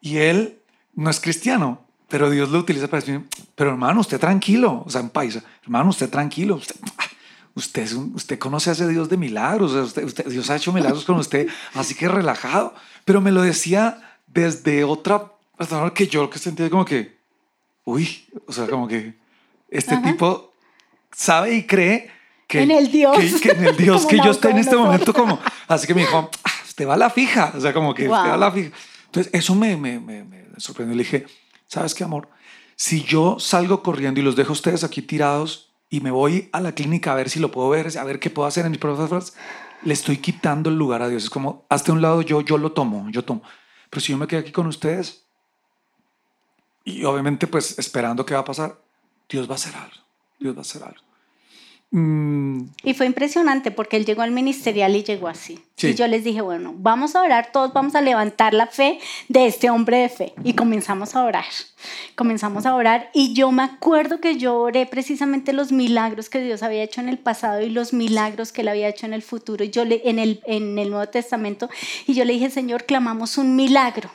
Y 0.00 0.16
él 0.18 0.58
no 0.94 1.08
es 1.10 1.20
cristiano, 1.20 1.84
pero 2.08 2.28
Dios 2.30 2.50
lo 2.50 2.58
utiliza 2.58 2.88
para 2.88 3.00
decir, 3.00 3.22
pero 3.54 3.70
hermano, 3.70 4.00
usted 4.00 4.18
tranquilo, 4.20 4.82
o 4.84 4.90
sea, 4.90 5.00
en 5.00 5.08
paisa, 5.10 5.42
hermano, 5.62 5.90
usted 5.90 6.10
tranquilo, 6.10 6.56
usted, 6.56 6.74
usted, 8.14 8.38
conoce 8.38 8.70
a 8.70 8.72
ese 8.72 8.88
Dios 8.88 9.08
de 9.08 9.16
milagros, 9.16 9.72
usted, 9.72 10.04
usted- 10.04 10.26
Dios 10.28 10.50
ha 10.50 10.56
hecho 10.56 10.72
milagros 10.72 11.04
con 11.04 11.16
usted, 11.16 11.48
así 11.74 11.94
que 11.94 12.08
relajado. 12.08 12.74
Pero 13.04 13.20
me 13.20 13.32
lo 13.32 13.42
decía 13.42 14.18
desde 14.26 14.84
otra, 14.84 15.32
hasta 15.58 15.92
que 15.94 16.06
yo 16.08 16.28
que 16.28 16.38
sentía 16.38 16.68
como 16.70 16.84
que, 16.84 17.16
uy, 17.84 18.26
o 18.46 18.52
sea, 18.52 18.66
como 18.68 18.86
que 18.88 19.14
este 19.72 19.94
Ajá. 19.94 20.02
tipo 20.12 20.52
sabe 21.12 21.54
y 21.54 21.66
cree 21.66 22.10
que 22.46 22.62
En 22.62 22.70
el 22.70 22.90
Dios. 22.90 23.16
que, 23.16 23.40
que 23.40 23.50
en 23.50 23.64
el 23.66 23.76
Dios 23.76 24.06
que 24.10 24.16
yo 24.18 24.30
estoy 24.30 24.52
en 24.52 24.58
este 24.58 24.76
momento 24.76 25.12
como 25.12 25.38
así 25.68 25.86
que 25.86 25.94
me 25.94 26.02
dijo 26.02 26.30
"Ah, 26.44 26.50
usted 26.66 26.86
va 26.86 26.96
la 26.96 27.10
fija 27.10 27.52
o 27.56 27.60
sea 27.60 27.72
como 27.72 27.94
que 27.94 28.06
Wow. 28.08 28.16
va 28.16 28.34
a 28.34 28.36
la 28.36 28.50
fija 28.52 28.70
entonces 29.06 29.32
eso 29.34 29.54
me, 29.54 29.76
me, 29.76 29.98
me, 30.00 30.24
me 30.24 30.46
sorprendió 30.58 30.96
le 30.96 31.02
dije 31.04 31.26
sabes 31.66 31.94
qué 31.94 32.04
amor 32.04 32.28
si 32.76 33.02
yo 33.02 33.38
salgo 33.38 33.82
corriendo 33.82 34.20
y 34.20 34.22
los 34.22 34.36
dejo 34.36 34.50
a 34.50 34.52
ustedes 34.52 34.84
aquí 34.84 35.02
tirados 35.02 35.72
y 35.90 36.00
me 36.00 36.10
voy 36.10 36.48
a 36.52 36.60
la 36.60 36.72
clínica 36.72 37.12
a 37.12 37.14
ver 37.14 37.28
si 37.30 37.38
lo 37.40 37.50
puedo 37.50 37.68
ver 37.68 37.96
a 37.98 38.04
ver 38.04 38.18
qué 38.18 38.30
puedo 38.30 38.46
hacer 38.48 38.64
en 38.64 38.72
mis 38.72 38.80
pruebas 38.80 39.34
le 39.82 39.92
estoy 39.94 40.18
quitando 40.18 40.70
el 40.70 40.76
lugar 40.76 41.02
a 41.02 41.08
Dios 41.08 41.24
es 41.24 41.30
como 41.30 41.66
hasta 41.68 41.92
un 41.92 42.00
lado 42.02 42.22
yo 42.22 42.40
yo 42.40 42.56
lo 42.58 42.72
tomo 42.72 43.06
yo 43.10 43.24
tomo 43.24 43.42
pero 43.90 44.00
si 44.00 44.12
yo 44.12 44.18
me 44.18 44.26
quedo 44.26 44.40
aquí 44.40 44.52
con 44.52 44.66
ustedes 44.66 45.26
y 46.84 47.04
obviamente 47.04 47.46
pues 47.46 47.78
esperando 47.78 48.24
qué 48.26 48.34
va 48.34 48.40
a 48.40 48.44
pasar 48.44 48.76
Dios 49.32 49.48
va 49.48 49.52
a 49.52 49.56
hacer 49.56 49.74
algo 49.74 49.96
Dios 50.38 50.54
va 50.54 50.58
a 50.58 50.62
hacer 50.62 50.82
algo 50.84 51.12
Mm, 51.94 52.70
Y 52.84 52.94
fue 52.94 53.04
impresionante 53.04 53.70
porque 53.70 53.98
él 53.98 54.06
llegó 54.06 54.22
al 54.22 54.30
ministerial 54.30 54.96
y 54.96 55.04
llegó 55.04 55.28
así. 55.28 55.62
Sí. 55.76 55.88
Y 55.88 55.94
yo 55.94 56.06
les 56.06 56.24
dije, 56.24 56.40
bueno, 56.40 56.72
vamos 56.74 57.14
a 57.14 57.20
orar, 57.20 57.52
todos 57.52 57.74
vamos 57.74 57.94
a 57.94 58.00
levantar 58.00 58.54
la 58.54 58.66
fe 58.66 58.98
de 59.28 59.46
este 59.46 59.68
hombre 59.68 59.98
de 59.98 60.08
fe. 60.08 60.32
Y 60.42 60.54
comenzamos 60.54 61.14
a 61.14 61.22
orar. 61.22 61.44
Comenzamos 62.16 62.64
a 62.64 62.74
orar 62.74 63.10
y 63.12 63.34
yo 63.34 63.52
me 63.52 63.62
acuerdo 63.62 64.20
que 64.20 64.38
yo 64.38 64.58
oré 64.58 64.86
precisamente 64.86 65.52
los 65.52 65.70
milagros 65.70 66.30
que 66.30 66.40
Dios 66.40 66.62
había 66.62 66.82
hecho 66.82 67.02
en 67.02 67.10
el 67.10 67.18
pasado 67.18 67.60
y 67.60 67.68
los 67.68 67.92
milagros 67.92 68.52
que 68.52 68.62
él 68.62 68.68
había 68.68 68.88
hecho 68.88 69.04
en 69.04 69.12
el 69.12 69.22
futuro, 69.22 69.62
y 69.62 69.70
yo 69.70 69.84
le, 69.84 70.00
en, 70.08 70.18
el, 70.18 70.40
en 70.46 70.78
el 70.78 70.88
Nuevo 70.88 71.10
Testamento. 71.10 71.68
Y 72.06 72.14
yo 72.14 72.24
le 72.24 72.32
dije, 72.32 72.48
Señor, 72.48 72.86
clamamos 72.86 73.36
un 73.36 73.54
milagro. 73.54 74.10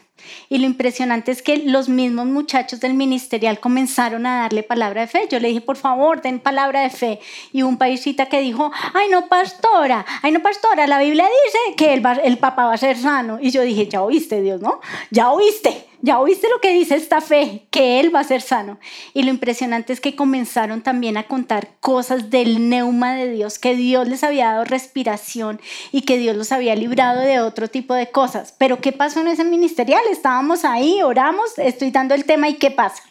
Y 0.49 0.57
lo 0.57 0.65
impresionante 0.65 1.31
es 1.31 1.41
que 1.41 1.57
los 1.57 1.89
mismos 1.89 2.25
muchachos 2.25 2.79
del 2.79 2.93
ministerial 2.93 3.59
comenzaron 3.59 4.25
a 4.25 4.41
darle 4.41 4.63
palabra 4.63 5.01
de 5.01 5.07
fe. 5.07 5.27
Yo 5.29 5.39
le 5.39 5.49
dije, 5.49 5.61
por 5.61 5.77
favor, 5.77 6.21
den 6.21 6.39
palabra 6.39 6.81
de 6.81 6.89
fe. 6.89 7.19
Y 7.53 7.61
un 7.61 7.77
paisita 7.77 8.27
que 8.27 8.41
dijo, 8.41 8.71
ay 8.93 9.09
no, 9.09 9.27
pastora, 9.27 10.05
ay 10.21 10.31
no, 10.31 10.41
pastora, 10.41 10.87
la 10.87 10.99
Biblia 10.99 11.25
dice 11.45 11.75
que 11.75 11.93
el, 11.93 12.03
el 12.23 12.37
papá 12.37 12.65
va 12.65 12.73
a 12.73 12.77
ser 12.77 12.97
sano. 12.97 13.39
Y 13.41 13.51
yo 13.51 13.61
dije, 13.61 13.87
ya 13.87 14.01
oíste, 14.01 14.41
Dios, 14.41 14.61
¿no? 14.61 14.81
Ya 15.11 15.31
oíste, 15.31 15.86
ya 16.01 16.19
oíste 16.19 16.47
lo 16.49 16.59
que 16.61 16.73
dice 16.73 16.95
esta 16.95 17.21
fe, 17.21 17.67
que 17.71 17.99
él 17.99 18.13
va 18.13 18.19
a 18.19 18.23
ser 18.23 18.41
sano. 18.41 18.79
Y 19.13 19.23
lo 19.23 19.29
impresionante 19.29 19.93
es 19.93 20.01
que 20.01 20.15
comenzaron 20.15 20.81
también 20.81 21.17
a 21.17 21.27
contar 21.27 21.77
cosas 21.79 22.29
del 22.29 22.69
neuma 22.69 23.15
de 23.15 23.31
Dios, 23.31 23.59
que 23.59 23.75
Dios 23.75 24.07
les 24.07 24.23
había 24.23 24.51
dado 24.51 24.65
respiración 24.65 25.59
y 25.91 26.01
que 26.01 26.17
Dios 26.17 26.35
los 26.35 26.51
había 26.51 26.75
librado 26.75 27.21
de 27.21 27.39
otro 27.39 27.67
tipo 27.67 27.93
de 27.93 28.11
cosas. 28.11 28.53
Pero 28.57 28.79
¿qué 28.79 28.91
pasó 28.91 29.21
en 29.21 29.27
ese 29.27 29.43
ministerial? 29.43 30.01
Estábamos 30.11 30.65
ahí, 30.65 31.01
oramos, 31.01 31.57
estoy 31.57 31.91
dando 31.91 32.13
el 32.13 32.25
tema 32.25 32.49
y 32.49 32.55
¿qué 32.55 32.71
pasa? 32.71 33.03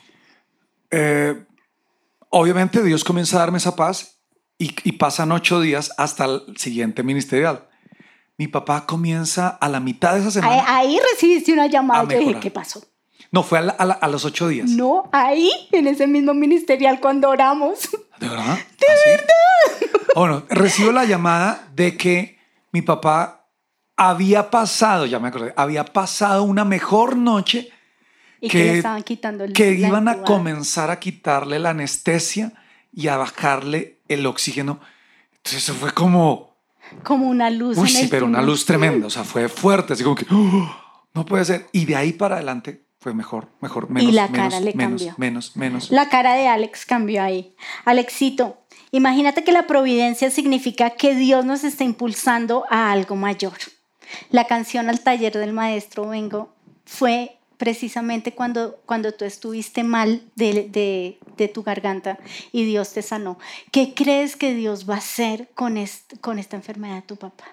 Eh, 0.90 1.44
obviamente 2.31 2.83
Dios 2.83 3.03
comienza 3.05 3.37
a 3.37 3.40
darme 3.40 3.59
esa 3.59 3.75
paz 3.75 4.20
y, 4.59 4.75
y 4.85 4.92
pasan 4.92 5.33
ocho 5.33 5.61
días 5.61 5.92
hasta 5.99 6.25
el 6.25 6.57
siguiente 6.57 7.03
ministerial. 7.03 7.66
Mi 8.38 8.49
papá 8.49 8.85
comienza 8.87 9.49
a 9.49 9.68
la 9.68 9.81
mitad 9.81 10.14
de 10.14 10.20
esa 10.20 10.29
Ahí, 10.29 10.33
semana. 10.59 10.77
ahí 10.77 11.01
recibiste 11.12 11.53
una 11.53 11.66
llamada. 11.66 12.05
Yo 12.05 12.18
dije. 12.18 12.40
¿qué 12.40 12.51
pasó? 12.51 12.83
No, 13.33 13.42
fue 13.42 13.59
a, 13.59 13.62
la- 13.62 13.72
a 13.72 13.85
la- 13.85 13.94
a 13.94 14.09
los 14.09 14.25
ocho 14.25 14.49
días. 14.49 14.68
No, 14.70 15.09
ahí, 15.12 15.51
en 15.72 15.87
ese 15.87 16.07
mismo 16.07 16.35
ministerial 16.35 17.01
cuando 17.01 17.29
oramos. 17.31 17.88
¿De 18.20 18.29
verdad? 18.29 18.59
¿De 18.79 19.11
verdad? 19.11 20.01
Bueno, 20.14 20.42
recibo 20.49 20.92
la 20.92 21.05
llamada 21.05 21.68
de 21.75 21.96
que 21.96 22.38
mi 22.72 22.83
papá 22.83 23.46
había 23.96 24.51
pasado, 24.51 25.07
ya 25.07 25.18
me 25.18 25.29
acordé, 25.29 25.53
había 25.57 25.85
pasado 25.85 26.42
una 26.42 26.64
mejor 26.64 27.16
noche 27.16 27.70
Y 28.40 28.49
que, 28.49 28.59
Que- 28.59 28.64
le 28.64 28.77
estaban 28.79 29.03
quitando 29.03 29.44
el 29.44 29.53
que 29.55 29.72
iban 29.72 30.09
a 30.09 30.22
comenzar 30.22 30.90
a 30.90 30.99
quitarle 31.01 31.59
la 31.59 31.70
anestesia 31.70 32.53
y 32.92 33.09
a 33.09 33.16
bajarle 33.16 33.99
el 34.09 34.27
oxígeno. 34.27 34.79
Entonces 35.37 35.62
eso 35.64 35.75
fue 35.75 35.92
como, 35.92 36.55
Como 37.03 37.29
una 37.29 37.51
luz. 37.51 37.77
uy, 37.79 37.88
en 37.88 37.94
sí, 37.94 38.03
el 38.03 38.09
pero 38.09 38.27
una 38.27 38.42
luz 38.42 38.64
tremenda, 38.64 39.07
o 39.07 39.11
sea, 39.11 39.25
fue 39.25 39.49
fuerte, 39.49 39.92
así 39.92 40.03
como 40.03 40.16
que, 40.16 40.27
"Oh, 40.31 40.70
no 41.14 41.25
puede 41.25 41.44
ser. 41.44 41.66
Y 41.72 41.85
de 41.87 41.96
ahí 41.96 42.12
para 42.12 42.37
adelante 42.37 42.87
fue 43.01 43.14
mejor, 43.14 43.49
mejor, 43.61 43.88
menos, 43.90 44.12
la 44.14 44.29
menos, 44.29 44.37
cara 44.51 44.61
le 44.61 44.75
menos, 44.75 45.03
cambió. 45.03 45.14
menos, 45.18 45.57
menos. 45.57 45.90
La 45.90 46.09
cara 46.09 46.35
de 46.35 46.49
Alex 46.49 46.85
cambió 46.87 47.22
ahí. 47.22 47.55
Alexito, 47.85 48.59
imagínate 48.90 49.44
que 49.44 49.53
la 49.53 49.66
providencia 49.66 50.31
significa 50.31 50.90
que 50.90 51.14
Dios 51.14 51.44
nos 51.44 51.64
está 51.64 51.85
impulsando 51.85 52.64
a 52.70 52.90
algo 52.92 53.14
mayor. 53.16 53.55
La 54.31 54.46
canción 54.46 54.88
al 54.88 55.01
taller 55.01 55.33
del 55.33 55.53
maestro 55.53 56.09
Vengo 56.09 56.55
fue 56.85 57.38
precisamente 57.58 58.32
cuando, 58.34 58.76
cuando 58.86 59.12
tú 59.12 59.24
estuviste 59.24 59.82
mal 59.84 60.22
de, 60.34 60.68
de- 60.70 61.18
de 61.36 61.48
tu 61.48 61.62
garganta 61.62 62.18
y 62.52 62.64
Dios 62.64 62.92
te 62.92 63.02
sanó. 63.02 63.38
¿Qué 63.72 63.94
crees 63.94 64.36
que 64.36 64.54
Dios 64.54 64.88
va 64.88 64.94
a 64.94 64.98
hacer 64.98 65.48
con, 65.54 65.76
con 66.20 66.38
esta 66.38 66.56
enfermedad 66.56 66.96
de 66.96 67.02
tu 67.02 67.16
papá? 67.16 67.44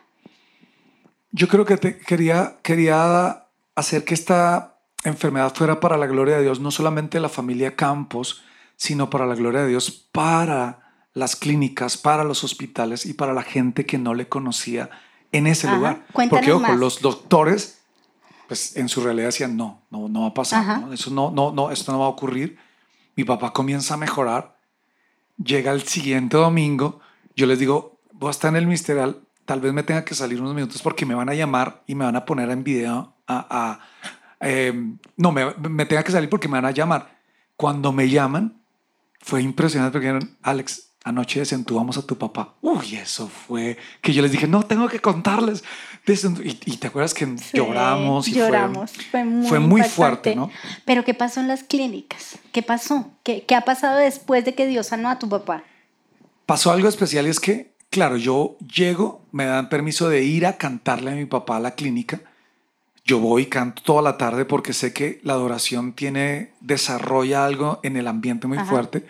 Yo 1.31 1.47
creo 1.47 1.65
que 1.65 1.77
te 1.77 1.97
quería, 1.97 2.57
quería 2.61 3.47
hacer 3.75 4.03
que 4.05 4.13
esta, 4.13 4.73
enfermedad 5.03 5.53
fuera 5.53 5.79
para 5.79 5.97
la 5.97 6.07
gloria 6.07 6.37
de 6.37 6.43
Dios, 6.43 6.59
no 6.59 6.71
solamente 6.71 7.19
la 7.19 7.29
familia 7.29 7.75
Campos, 7.75 8.41
sino 8.75 9.09
para 9.09 9.25
la 9.25 9.35
gloria 9.35 9.61
de 9.61 9.67
Dios, 9.69 9.91
para 10.11 10.79
las 11.13 11.35
clínicas, 11.35 11.97
para 11.97 12.23
los 12.23 12.43
hospitales 12.43 13.05
y 13.05 13.13
para 13.13 13.33
la 13.33 13.43
gente 13.43 13.85
que 13.85 13.97
no 13.97 14.13
le 14.13 14.27
conocía 14.27 14.89
en 15.31 15.47
ese 15.47 15.67
Ajá, 15.67 15.75
lugar. 15.75 16.05
cuéntanos 16.13 16.45
Porque, 16.45 16.51
ojo, 16.53 16.61
más. 16.61 16.79
los 16.79 17.01
doctores, 17.01 17.83
pues 18.47 18.75
en 18.77 18.89
su 18.89 19.01
realidad 19.01 19.27
decían, 19.27 19.56
no, 19.58 19.82
no, 19.89 20.08
no 20.10 20.21
va 20.21 20.27
a 20.27 20.34
pasar, 20.34 20.63
eso 20.93 21.10
no, 21.12 21.32
no, 21.32 21.51
no, 21.51 21.71
esto 21.71 21.91
no 21.91 21.99
va 21.99 22.06
a 22.06 22.10
ocurrir. 22.10 22.58
Mi 23.15 23.23
papá 23.23 23.51
comienza 23.53 23.93
a 23.93 23.97
mejorar, 23.97 24.58
llega 25.43 25.71
el 25.71 25.84
siguiente 25.84 26.38
domingo, 26.38 26.99
yo 27.36 27.45
les 27.45 27.60
digo, 27.60 27.99
voy 28.12 28.27
a 28.29 28.32
estar 28.32 28.49
en 28.49 28.58
el 28.58 28.65
ministerial, 28.65 29.21
tal 29.45 29.60
vez 29.62 29.73
me 29.73 29.84
tenga 29.84 30.03
que 30.06 30.15
salir 30.15 30.39
unos 30.41 30.53
minutos 30.56 30.82
porque 30.82 31.06
me 31.06 31.15
van 31.15 31.29
a 31.29 31.34
llamar 31.34 31.84
y 31.88 31.95
me 31.95 32.06
van 32.06 32.15
a 32.15 32.25
poner 32.25 32.49
en 32.49 32.63
video 32.63 33.15
a... 33.27 33.47
a- 33.49 33.79
eh, 34.45 34.73
no, 35.15 35.32
me, 35.32 35.53
me 35.69 35.86
tenga 35.86 36.03
que 36.03 36.12
salir 36.12 36.29
porque 36.29 36.49
me 36.49 36.56
van 36.58 36.65
a 36.65 36.71
llamar. 36.71 37.17
Cuando 37.56 37.93
me 37.93 38.10
llaman, 38.10 38.62
fue 39.21 39.41
impresionante 39.41 39.93
porque 39.93 40.08
dijeron, 40.12 40.38
Alex, 40.41 40.89
anoche 41.03 41.39
desentubamos 41.39 41.97
a 41.97 42.05
tu 42.05 42.17
papá. 42.17 42.53
Uy, 42.61 42.95
eso 42.95 43.27
fue 43.27 43.77
que 44.01 44.13
yo 44.13 44.21
les 44.21 44.31
dije, 44.31 44.47
no, 44.47 44.63
tengo 44.63 44.87
que 44.87 44.99
contarles. 44.99 45.63
Y, 46.05 46.49
y 46.71 46.77
te 46.77 46.87
acuerdas 46.87 47.13
que 47.13 47.25
Sí, 47.37 47.57
lloramos 47.57 48.27
y 48.27 48.31
fue- 48.31 48.39
lloramos. 48.41 48.91
Fue, 49.11 49.23
muy, 49.23 49.47
fue 49.47 49.59
muy 49.59 49.83
fuerte, 49.83 50.35
¿no? 50.35 50.49
Pero 50.85 51.03
¿qué 51.05 51.13
pasó 51.13 51.39
en 51.39 51.47
las 51.47 51.63
clínicas? 51.63 52.37
¿Qué 52.51 52.61
pasó? 52.61 53.11
¿Qué, 53.23 53.43
qué 53.45 53.55
ha 53.55 53.61
pasado 53.61 53.97
después 53.97 54.43
de 54.45 54.53
que 54.55 54.67
Dios 54.67 54.87
sanó 54.87 55.09
a 55.09 55.19
tu 55.19 55.29
papá? 55.29 55.63
pasó 56.45 56.71
algo 56.71 56.89
especial 56.89 57.25
y 57.25 57.29
es 57.29 57.39
que, 57.39 57.71
claro, 57.89 58.17
yo 58.17 58.57
llego, 58.59 59.25
me 59.31 59.45
dan 59.45 59.69
permiso 59.69 60.09
de 60.09 60.23
ir 60.23 60.45
a 60.45 60.57
cantarle 60.57 61.11
a 61.11 61.15
mi 61.15 61.25
papá 61.25 61.55
a 61.55 61.59
la 61.61 61.71
clínica. 61.75 62.19
Yo 63.05 63.19
voy 63.19 63.43
y 63.43 63.45
canto 63.45 63.81
toda 63.81 64.01
la 64.01 64.17
tarde 64.17 64.43
porque 64.43 64.73
sé 64.73 64.93
que 64.93 65.19
la 65.23 65.33
adoración 65.33 65.93
tiene, 65.93 66.51
desarrolla 66.59 67.45
algo 67.45 67.79
en 67.83 67.95
el 67.97 68.07
ambiente 68.07 68.45
muy 68.47 68.57
Ajá. 68.57 68.69
fuerte. 68.69 69.05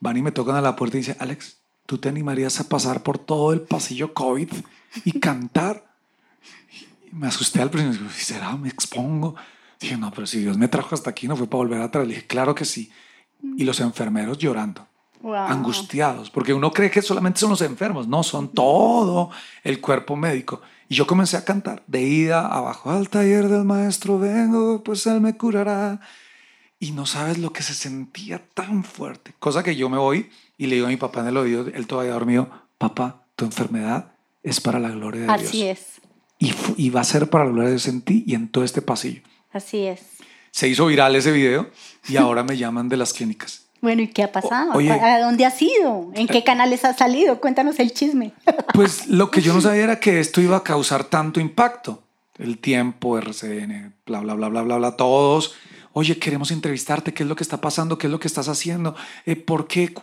Van 0.00 0.16
y 0.16 0.22
me 0.22 0.32
tocan 0.32 0.56
a 0.56 0.60
la 0.60 0.76
puerta 0.76 0.96
y 0.96 1.00
dicen, 1.00 1.16
Alex, 1.20 1.58
¿tú 1.86 1.98
te 1.98 2.08
animarías 2.08 2.58
a 2.60 2.68
pasar 2.68 3.02
por 3.02 3.18
todo 3.18 3.52
el 3.52 3.60
pasillo 3.60 4.14
COVID 4.14 4.48
y 5.04 5.20
cantar? 5.20 5.94
Y 7.10 7.14
me 7.14 7.26
asusté 7.28 7.60
al 7.60 7.70
principio, 7.70 8.08
¿será? 8.10 8.56
¿Me 8.56 8.68
expongo? 8.68 9.36
Dije, 9.78 9.96
no, 9.96 10.10
pero 10.10 10.26
si 10.26 10.40
Dios 10.40 10.58
me 10.58 10.68
trajo 10.68 10.94
hasta 10.94 11.10
aquí, 11.10 11.28
no 11.28 11.36
fue 11.36 11.46
para 11.46 11.58
volver 11.58 11.80
atrás. 11.80 12.06
Le 12.06 12.14
dije, 12.14 12.26
claro 12.26 12.54
que 12.54 12.64
sí. 12.64 12.90
Y 13.56 13.64
los 13.64 13.80
enfermeros 13.80 14.38
llorando 14.38 14.86
Wow. 15.22 15.34
angustiados, 15.34 16.30
porque 16.30 16.54
uno 16.54 16.70
cree 16.72 16.90
que 16.90 17.02
solamente 17.02 17.40
son 17.40 17.50
los 17.50 17.60
enfermos, 17.60 18.08
no, 18.08 18.22
son 18.22 18.48
todo 18.48 19.30
el 19.62 19.78
cuerpo 19.78 20.16
médico. 20.16 20.62
Y 20.88 20.94
yo 20.94 21.06
comencé 21.06 21.36
a 21.36 21.44
cantar, 21.44 21.82
de 21.86 22.00
ida 22.00 22.46
abajo, 22.46 22.90
al 22.90 23.10
taller 23.10 23.48
del 23.48 23.64
maestro 23.64 24.18
vengo, 24.18 24.82
pues 24.82 25.06
él 25.06 25.20
me 25.20 25.36
curará. 25.36 26.00
Y 26.82 26.92
no 26.92 27.04
sabes 27.06 27.36
lo 27.38 27.52
que 27.52 27.62
se 27.62 27.74
sentía 27.74 28.42
tan 28.54 28.84
fuerte, 28.84 29.32
cosa 29.38 29.62
que 29.62 29.76
yo 29.76 29.88
me 29.90 29.98
voy 29.98 30.30
y 30.56 30.66
le 30.66 30.76
digo 30.76 30.86
a 30.86 30.90
mi 30.90 30.96
papá 30.96 31.20
en 31.20 31.26
el 31.28 31.36
oído, 31.36 31.66
él 31.68 31.86
todavía 31.86 32.12
dormido, 32.14 32.48
papá, 32.78 33.22
tu 33.36 33.44
enfermedad 33.44 34.12
es 34.42 34.60
para 34.60 34.78
la 34.78 34.88
gloria 34.88 35.22
de 35.22 35.28
Así 35.32 35.64
Dios. 35.64 35.78
es, 35.78 35.86
Y, 36.38 36.54
y 36.78 36.88
va 36.90 37.02
a 37.02 37.04
ser 37.04 37.28
para 37.28 37.44
la 37.44 37.50
gloria 37.50 37.68
de 37.68 37.74
Dios 37.76 37.86
en 37.88 38.00
ti 38.00 38.24
y 38.26 38.34
en 38.34 38.48
todo 38.48 38.64
este 38.64 38.80
pasillo. 38.82 39.20
así 39.52 39.84
es. 39.86 40.00
Se 40.52 40.66
hizo 40.68 40.86
viral 40.86 41.14
ese 41.14 41.30
video 41.30 41.70
y 42.08 42.16
ahora 42.16 42.42
me 42.42 42.56
llaman 42.56 42.88
de 42.88 42.96
las 42.96 43.12
clínicas. 43.12 43.66
Bueno, 43.82 44.02
¿y 44.02 44.08
qué 44.08 44.22
ha 44.24 44.32
pasado? 44.32 44.72
Oye. 44.72 44.90
¿A 44.90 45.20
dónde 45.20 45.44
has 45.46 45.60
ido? 45.62 46.10
¿En 46.14 46.26
qué 46.26 46.42
canales 46.44 46.84
has 46.84 46.96
salido? 46.96 47.40
Cuéntanos 47.40 47.78
el 47.78 47.92
chisme. 47.92 48.32
Pues 48.74 49.06
lo 49.06 49.30
que 49.30 49.42
yo 49.42 49.52
no 49.54 49.60
sabía 49.66 49.84
era 49.84 50.00
que 50.00 50.18
esto 50.20 50.40
iba 50.40 50.56
a 50.56 50.62
causar 50.64 51.04
tanto 51.04 51.40
impacto. 51.40 52.02
El 52.38 52.58
tiempo, 52.58 53.18
RCN, 53.18 53.94
bla, 54.06 54.20
bla, 54.20 54.34
bla, 54.34 54.48
bla, 54.48 54.62
bla, 54.62 54.76
bla, 54.78 54.96
todos. 54.96 55.54
Oye, 55.92 56.18
queremos 56.18 56.50
entrevistarte, 56.50 57.12
¿qué 57.12 57.22
es 57.24 57.28
lo 57.28 57.34
que 57.36 57.42
está 57.42 57.60
pasando? 57.60 57.98
¿Qué 57.98 58.06
es 58.06 58.10
lo 58.10 58.20
que 58.20 58.28
estás 58.28 58.48
haciendo? 58.48 58.94
Eh, 59.26 59.36
¿Por 59.36 59.66
qué? 59.66 59.92
Cu- 59.92 60.02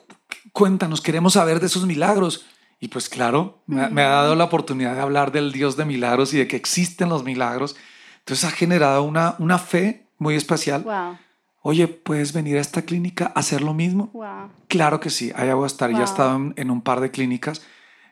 Cuéntanos, 0.52 1.02
queremos 1.02 1.34
saber 1.34 1.60
de 1.60 1.67
esos 1.67 1.86
milagros. 1.86 2.45
Y 2.80 2.89
pues 2.89 3.10
claro, 3.10 3.60
me, 3.67 3.84
ha- 3.84 3.89
me 3.89 4.02
ha 4.04 4.10
dado 4.10 4.36
la 4.36 4.43
oportunidad 4.43 4.93
de 4.95 5.02
hablar 5.02 5.32
del 5.32 5.52
Dios 5.52 5.78
de 5.78 5.86
milagros 5.86 6.34
y 6.34 6.38
de 6.38 6.47
que 6.47 6.56
existen 6.56 7.10
los 7.10 7.23
milagros. 7.23 7.76
Entonces 8.19 8.45
ha 8.45 8.52
generado 8.52 9.04
una, 9.04 9.36
una 9.39 9.58
fe 9.60 10.08
muy 10.17 10.36
especial. 10.36 10.84
Wow, 10.84 11.17
Oye, 11.62 11.88
¿puedes 11.88 12.34
venir 12.34 12.58
a 12.58 12.62
esta 12.62 12.82
clínica 12.84 13.32
a 13.36 13.39
hacer 13.39 13.62
lo 13.62 13.73
mismo? 13.73 14.10
wow. 14.13 14.50
Claro 14.67 15.00
que 15.00 15.10
sí, 15.10 15.32
allá 15.36 15.54
voy 15.56 15.63
a 15.65 15.67
estar. 15.67 15.91
Ya 15.91 16.00
he 16.02 16.04
estado 16.04 16.36
en, 16.36 16.54
en 16.58 16.69
un 16.71 16.82
par 16.82 17.00
de 17.02 17.12
clínicas 17.12 17.62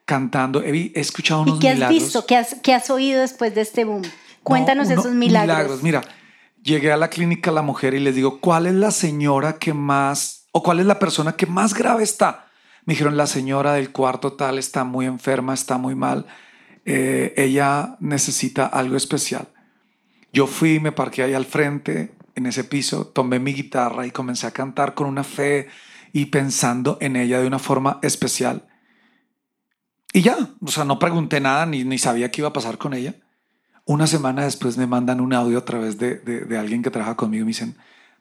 cantando. 0.05 0.61
He, 0.63 0.91
escuchado 0.95 1.41
unos 1.41 1.57
¿Y 1.57 1.59
qué 1.59 1.69
has 1.69 1.75
milagros. 1.75 2.03
visto? 2.03 2.25
¿Qué 2.25 2.35
has, 2.37 2.55
qué 2.61 2.73
has 2.73 2.89
oído 2.89 3.21
después 3.21 3.53
de 3.55 3.61
este 3.61 3.85
boom? 3.85 4.01
Cuéntanos 4.43 4.87
No, 4.87 4.93
uno- 4.93 5.01
esos 5.01 5.13
milagros. 5.13 5.81
Mira, 5.83 6.01
llegué 6.65 6.91
a 6.91 6.97
la 6.97 7.09
clínica 7.09 7.51
la 7.51 7.61
mujer 7.61 7.93
y 7.93 7.99
les 7.99 8.15
digo, 8.15 8.41
¿cuál 8.41 8.65
es 8.67 8.73
la 8.73 8.91
señora 8.91 9.57
que 9.57 9.73
más, 9.73 10.47
o 10.51 10.61
cuál 10.63 10.81
es 10.81 10.85
la 10.85 10.99
persona 10.99 11.37
que 11.37 11.45
más 11.45 11.73
grave 11.73 12.03
está? 12.03 12.47
Me 12.85 12.93
dijeron, 12.93 13.15
la 13.15 13.27
señora 13.27 13.73
del 13.73 13.91
cuarto 13.91 14.33
tal 14.33 14.59
está 14.59 14.83
muy 14.83 15.05
enferma, 15.05 15.53
está 15.53 15.77
muy 15.77 15.95
mal. 15.95 16.25
eh, 16.85 17.33
ella 17.37 17.97
necesita 17.99 18.65
algo 18.67 18.95
especial. 18.95 19.47
Yo 20.33 20.47
fui, 20.47 20.79
me 20.79 20.91
parqué 20.91 21.23
ahí 21.23 21.33
al 21.33 21.45
frente, 21.45 22.13
en 22.35 22.45
ese 22.45 22.63
piso, 22.63 23.07
tomé 23.07 23.39
mi 23.39 23.53
guitarra 23.53 24.05
y 24.05 24.11
comencé 24.11 24.45
a 24.45 24.51
cantar 24.51 24.93
con 24.93 25.07
una 25.07 25.23
fe 25.23 25.67
y 26.13 26.27
pensando 26.27 26.97
en 27.01 27.15
ella 27.15 27.39
de 27.39 27.47
una 27.47 27.59
forma 27.59 27.99
especial. 28.01 28.67
Y 30.13 30.21
ya, 30.21 30.37
o 30.61 30.67
sea, 30.67 30.85
no 30.85 30.99
pregunté 30.99 31.39
nada 31.39 31.65
ni, 31.65 31.83
ni 31.83 31.97
sabía 31.97 32.31
qué 32.31 32.41
iba 32.41 32.49
a 32.49 32.53
pasar 32.53 32.77
con 32.77 32.93
ella. 32.93 33.15
Una 33.85 34.07
semana 34.07 34.43
después 34.45 34.77
me 34.77 34.87
mandan 34.87 35.21
un 35.21 35.33
audio 35.33 35.59
a 35.59 35.65
través 35.65 35.97
de, 35.97 36.15
de- 36.15 36.41
de 36.41 36.57
alguien 36.57 36.81
que 36.81 36.89
trabaja 36.89 37.15
conmigo 37.15 37.41
y 37.43 37.45
me 37.45 37.49
dicen, 37.49 37.75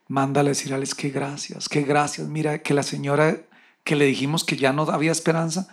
mándale 0.08 0.48
a 0.48 0.52
decir 0.52 0.74
Alex, 0.74 0.94
qué 0.94 1.08
gracias, 1.10 1.68
qué 1.68 1.82
gracias. 1.82 2.28
Mira, 2.28 2.58
que 2.58 2.74
la 2.74 2.82
señora 2.82 3.38
que 3.82 3.96
le 3.96 4.04
dijimos 4.06 4.44
que 4.44 4.56
ya 4.56 4.72
no 4.72 4.82
había 4.82 5.10
esperanza, 5.12 5.68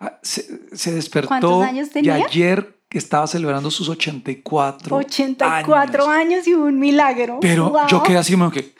ah, 0.00 0.18
se, 0.22 0.44
se 0.76 0.92
despertó 0.92 1.28
¿Cuántos 1.28 1.64
años 1.64 1.90
tenía? 1.90 2.18
y 2.18 2.22
ayer 2.22 2.76
estaba 2.90 3.26
celebrando 3.26 3.70
sus 3.70 3.88
84 3.88 4.94
84 4.96 5.74
años. 5.74 6.08
años. 6.08 6.46
y 6.46 6.54
un 6.54 6.78
milagro. 6.78 7.38
Pero 7.40 7.70
Wow. 7.70 7.86
yo 7.88 8.02
quedé 8.02 8.18
así 8.18 8.32
como 8.34 8.50
que, 8.50 8.74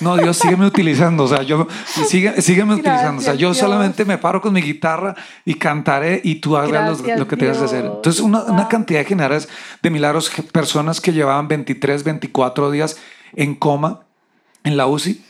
no, 0.00 0.16
Dios, 0.16 0.36
sígueme 0.36 0.66
utilizando. 0.66 1.24
O 1.24 1.28
sea, 1.28 1.42
yo, 1.42 1.66
sígueme 2.40 2.74
utilizando. 2.74 3.20
O 3.20 3.24
sea, 3.24 3.34
yo 3.34 3.54
solamente 3.54 4.04
me 4.04 4.18
paro 4.18 4.40
con 4.40 4.52
mi 4.52 4.60
guitarra 4.62 5.14
y 5.44 5.54
cantaré 5.54 6.20
y 6.24 6.36
tú 6.36 6.56
hagas 6.56 7.00
lo- 7.00 7.26
que 7.28 7.36
tengas 7.36 7.58
que 7.58 7.64
hacer. 7.64 7.84
Entonces, 7.84 8.20
una, 8.20 8.42
una 8.44 8.62
Wow. 8.62 8.68
cantidad 8.68 9.00
de 9.00 9.06
generales 9.06 9.48
de 9.82 9.90
milagros, 9.90 10.30
personas 10.52 11.00
que 11.00 11.12
llevaban 11.12 11.48
23, 11.48 12.04
24 12.04 12.70
días 12.70 12.96
en 13.34 13.54
coma 13.54 14.00
en 14.62 14.76
la 14.76 14.86
UCI, 14.86 15.22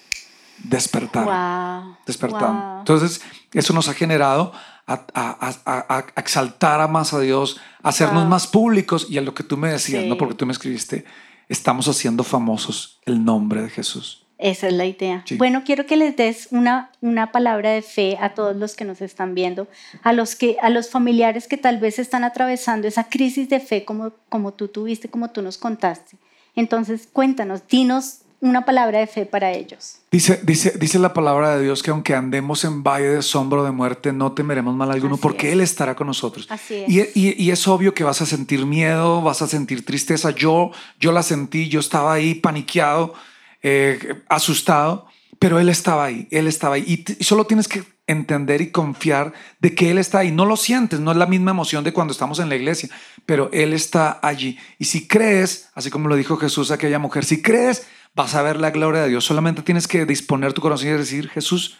despertaron 0.63 1.83
Wow. 1.85 1.97
despertando. 2.07 2.61
wow. 2.63 2.79
Entonces, 2.81 3.21
eso 3.53 3.73
nos 3.73 3.89
ha 3.89 3.95
generado 3.95 4.53
a, 4.87 4.95
a- 5.15 5.55
a- 5.65 5.87
a- 5.95 6.05
a 6.15 6.21
exaltar 6.21 6.81
a 6.81 6.89
más 6.89 7.15
a 7.15 7.21
Dios, 7.21 7.59
a 7.83 7.89
hacernos 7.89 8.23
Wow. 8.25 8.31
más 8.31 8.47
públicos 8.47 9.07
y 9.09 9.19
a 9.19 9.23
lo 9.23 9.35
que 9.35 9.43
tú 9.43 9.57
me 9.57 9.69
decías, 9.71 10.03
Sí. 10.03 10.09
¿no? 10.09 10.17
Porque 10.19 10.35
tú 10.35 10.45
me 10.47 10.53
escribiste, 10.53 11.05
estamos 11.49 11.89
haciendo 11.89 12.23
famosos 12.25 13.01
el 13.07 13.25
nombre 13.25 13.63
de 13.63 13.71
Jesús. 13.71 14.24
Esa 14.45 14.67
es 14.69 14.75
la 14.75 14.85
idea. 14.85 15.23
Sí. 15.27 15.37
Bueno, 15.37 15.63
quiero 15.65 15.87
que 15.87 15.97
les 15.97 16.15
des 16.17 16.49
una, 16.51 16.91
una 17.01 17.33
palabra 17.33 17.71
de 17.71 17.81
fe 17.81 18.19
a 18.21 18.35
todos 18.35 18.55
los 18.55 18.77
que 18.77 18.85
nos 18.85 19.01
están 19.01 19.35
viendo, 19.35 19.67
a 20.03 20.13
los, 20.13 20.35
que, 20.37 20.59
a 20.61 20.69
los 20.69 20.91
familiares 20.91 21.49
que 21.49 21.57
tal 21.57 21.79
vez 21.79 21.99
están 21.99 22.25
atravesando 22.25 22.87
esa 22.87 23.05
crisis 23.09 23.49
de 23.49 23.59
fe 23.61 23.85
como, 23.87 24.13
como 24.29 24.53
tú 24.53 24.69
tuviste, 24.69 25.09
como 25.09 25.31
tú 25.31 25.41
nos 25.41 25.57
contaste. 25.57 26.19
Entonces, 26.55 27.09
cuéntanos, 27.11 27.67
dinos 27.69 28.19
una 28.41 28.67
palabra 28.67 28.99
de 28.99 29.07
fe 29.07 29.25
para 29.25 29.51
ellos. 29.53 30.01
Dice, 30.13 30.39
dice, 30.45 30.75
dice 30.79 30.99
la 30.99 31.15
palabra 31.15 31.57
de 31.57 31.65
Dios 31.65 31.83
que 31.83 31.91
aunque 31.91 32.15
andemos 32.15 32.65
en 32.65 32.83
valle 32.83 33.09
de 33.09 33.23
sombra 33.23 33.63
de 33.63 33.71
muerte, 33.71 34.13
no 34.13 34.33
temeremos 34.33 34.75
mal 34.75 34.91
alguno 34.91 35.15
Así 35.15 35.23
porque 35.23 35.47
es. 35.49 35.53
Él 35.55 35.63
estará 35.63 35.97
con 35.97 36.07
nosotros. 36.09 36.47
Así 36.51 36.75
es. 36.75 36.89
Y, 36.91 37.01
y- 37.19 37.43
y 37.43 37.51
es 37.51 37.67
obvio 37.67 37.95
que 37.95 38.05
vas 38.05 38.21
a 38.21 38.27
sentir 38.27 38.67
miedo, 38.67 39.23
vas 39.23 39.41
a 39.41 39.47
sentir 39.47 39.87
tristeza. 39.87 40.33
Yo, 40.33 40.71
yo 41.01 41.13
la 41.13 41.23
sentí, 41.23 41.71
yo 41.71 41.81
estaba 41.81 42.13
ahí 42.13 42.35
paniqueado, 42.35 43.15
eh, 43.65 44.23
asustado, 44.29 45.07
pero 45.41 45.59
Él 45.59 45.69
estaba 45.69 46.05
ahí, 46.05 46.29
Él 46.31 46.47
estaba 46.47 46.77
ahí. 46.77 46.85
Y, 46.87 47.13
y 47.19 47.25
solo 47.25 47.47
tienes 47.47 47.67
que 47.67 47.83
entender 48.07 48.61
y 48.61 48.71
confiar 48.71 49.33
de 49.59 49.75
que 49.75 49.91
Él 49.91 49.99
está 49.99 50.19
ahí. 50.19 50.31
No 50.31 50.45
lo 50.45 50.57
sientes, 50.57 51.01
no 51.01 51.11
es 51.11 51.17
la 51.17 51.27
misma 51.27 51.51
emoción 51.51 51.83
de 51.83 51.93
cuando 51.93 52.13
estamos 52.13 52.39
en 52.39 52.51
la 52.51 52.57
iglesia, 52.57 52.91
pero 53.27 53.51
Él 53.53 53.73
está 53.73 54.21
allí. 54.23 54.59
Y 54.79 54.85
si 54.85 55.09
crees, 55.09 55.71
así 55.75 55.91
como 55.91 56.09
lo 56.09 56.17
dijo 56.17 56.37
Jesús 56.37 56.71
a 56.71 56.75
aquella 56.75 56.99
mujer, 56.99 57.25
si 57.25 57.43
crees, 57.43 57.87
vas 58.15 58.35
a 58.35 58.43
ver 58.43 58.59
la 58.59 58.71
gloria 58.71 59.03
de 59.03 59.09
Dios. 59.09 59.25
Solamente 59.25 59.63
tienes 59.63 59.89
que 59.89 60.05
disponer 60.07 60.53
tu 60.53 60.61
corazón 60.61 60.89
y 60.89 60.93
decir, 60.93 61.29
Jesús, 61.31 61.79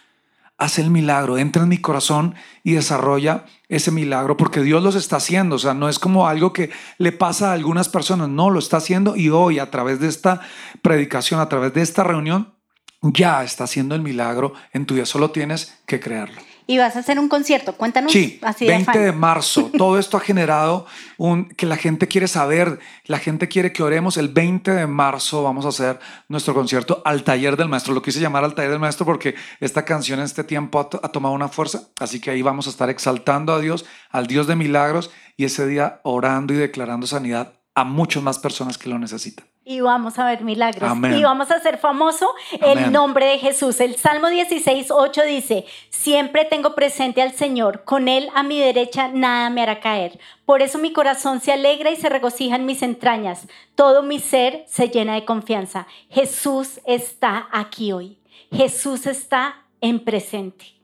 haz 0.57 0.79
el 0.79 0.89
milagro, 0.89 1.37
entra 1.37 1.63
en 1.63 1.69
mi 1.69 1.77
corazón 1.77 2.35
y 2.63 2.73
desarrolla 2.73 3.45
ese 3.67 3.91
milagro, 3.91 4.37
porque 4.37 4.61
Dios 4.61 4.81
los 4.81 4.95
está 4.95 5.17
haciendo. 5.17 5.55
O 5.55 5.59
sea, 5.59 5.73
no 5.73 5.89
es 5.89 5.99
como 5.99 6.27
algo 6.27 6.53
que 6.53 6.69
le 6.97 7.11
pasa 7.11 7.51
a 7.51 7.53
algunas 7.53 7.89
personas, 7.89 8.29
no, 8.29 8.49
lo 8.49 8.59
está 8.59 8.77
haciendo 8.77 9.15
y 9.15 9.29
hoy 9.29 9.59
a 9.59 9.69
través 9.71 9.99
de 9.99 10.07
esta 10.07 10.41
predicación, 10.81 11.39
a 11.39 11.49
través 11.49 11.73
de 11.73 11.81
esta 11.81 12.03
reunión, 12.03 12.53
ya 13.01 13.43
está 13.43 13.65
haciendo 13.65 13.95
el 13.95 14.01
milagro 14.01 14.53
en 14.71 14.85
tu 14.85 14.95
vida. 14.95 15.05
Solo 15.05 15.31
tienes 15.31 15.77
que 15.85 15.99
creerlo. 15.99 16.41
Y 16.67 16.79
vas 16.79 16.95
a 16.95 16.99
hacer 16.99 17.19
un 17.19 17.29
concierto, 17.29 17.73
cuéntanos 17.73 18.11
Sí, 18.11 18.39
así 18.41 18.65
20 18.65 18.97
de 18.97 19.11
marzo. 19.11 19.69
Todo 19.77 19.99
esto 19.99 20.17
ha 20.17 20.19
generado 20.19 20.85
un, 21.17 21.49
que 21.49 21.65
la 21.65 21.77
gente 21.77 22.07
quiere 22.07 22.27
saber, 22.27 22.79
la 23.05 23.19
gente 23.19 23.47
quiere 23.47 23.71
que 23.71 23.83
oremos. 23.83 24.17
El 24.17 24.29
20 24.29 24.71
de 24.71 24.87
marzo 24.87 25.43
vamos 25.43 25.65
a 25.65 25.69
hacer 25.69 25.99
nuestro 26.27 26.53
concierto 26.53 27.01
al 27.05 27.23
taller 27.23 27.55
del 27.55 27.69
maestro. 27.69 27.93
Lo 27.93 28.01
quise 28.01 28.19
llamar 28.19 28.43
al 28.43 28.55
taller 28.55 28.71
del 28.71 28.79
maestro 28.79 29.05
porque 29.05 29.35
esta 29.59 29.85
canción 29.85 30.19
en 30.19 30.25
este 30.25 30.43
tiempo 30.43 30.79
ha, 30.79 30.89
ha 31.05 31.09
tomado 31.09 31.35
una 31.35 31.49
fuerza. 31.49 31.89
Así 31.99 32.19
que 32.19 32.31
ahí 32.31 32.41
vamos 32.41 32.65
a 32.67 32.71
estar 32.71 32.89
exaltando 32.89 33.53
a 33.53 33.59
Dios, 33.59 33.85
al 34.09 34.25
Dios 34.25 34.47
de 34.47 34.55
milagros 34.55 35.11
y 35.37 35.45
ese 35.45 35.67
día 35.67 35.99
orando 36.03 36.53
y 36.53 36.57
declarando 36.57 37.05
sanidad 37.05 37.53
a 37.75 37.83
muchas 37.83 38.23
más 38.23 38.39
personas 38.39 38.77
que 38.77 38.89
lo 38.89 38.97
necesitan. 38.97 39.45
Y 39.67 39.81
vamos 39.81 40.19
a 40.19 40.25
ver 40.25 40.43
milagros. 40.43 40.87
Amén. 40.87 41.15
Y 41.17 41.23
vamos 41.23 41.49
a 41.49 41.55
hacer 41.55 41.79
famoso 41.79 42.29
el 42.61 42.77
Amén. 42.77 42.91
nombre 42.91 43.25
de 43.25 43.39
Jesús. 43.39 43.79
El 43.81 43.95
Salmo 43.95 44.29
16, 44.29 44.91
8 44.91 45.23
dice, 45.23 45.65
siempre 45.89 46.45
tengo 46.45 46.75
presente 46.75 47.23
al 47.23 47.31
Señor, 47.31 47.83
con 47.83 48.07
Él 48.07 48.29
a 48.35 48.43
mi 48.43 48.59
derecha 48.59 49.07
nada 49.07 49.49
me 49.49 49.63
hará 49.63 49.79
caer. 49.79 50.19
Por 50.45 50.61
eso 50.61 50.77
mi 50.77 50.93
corazón 50.93 51.41
se 51.41 51.51
alegra 51.51 51.89
y 51.89 51.95
se 51.95 52.09
regocija 52.09 52.57
en 52.57 52.67
mis 52.67 52.83
entrañas. 52.83 53.47
Todo 53.73 54.03
mi 54.03 54.19
ser 54.19 54.65
se 54.67 54.89
llena 54.89 55.15
de 55.15 55.25
confianza. 55.25 55.87
Jesús 56.11 56.79
está 56.85 57.47
aquí 57.51 57.91
hoy. 57.91 58.19
Jesús 58.51 59.07
está 59.07 59.63
en 59.81 59.99
presente. 59.99 60.75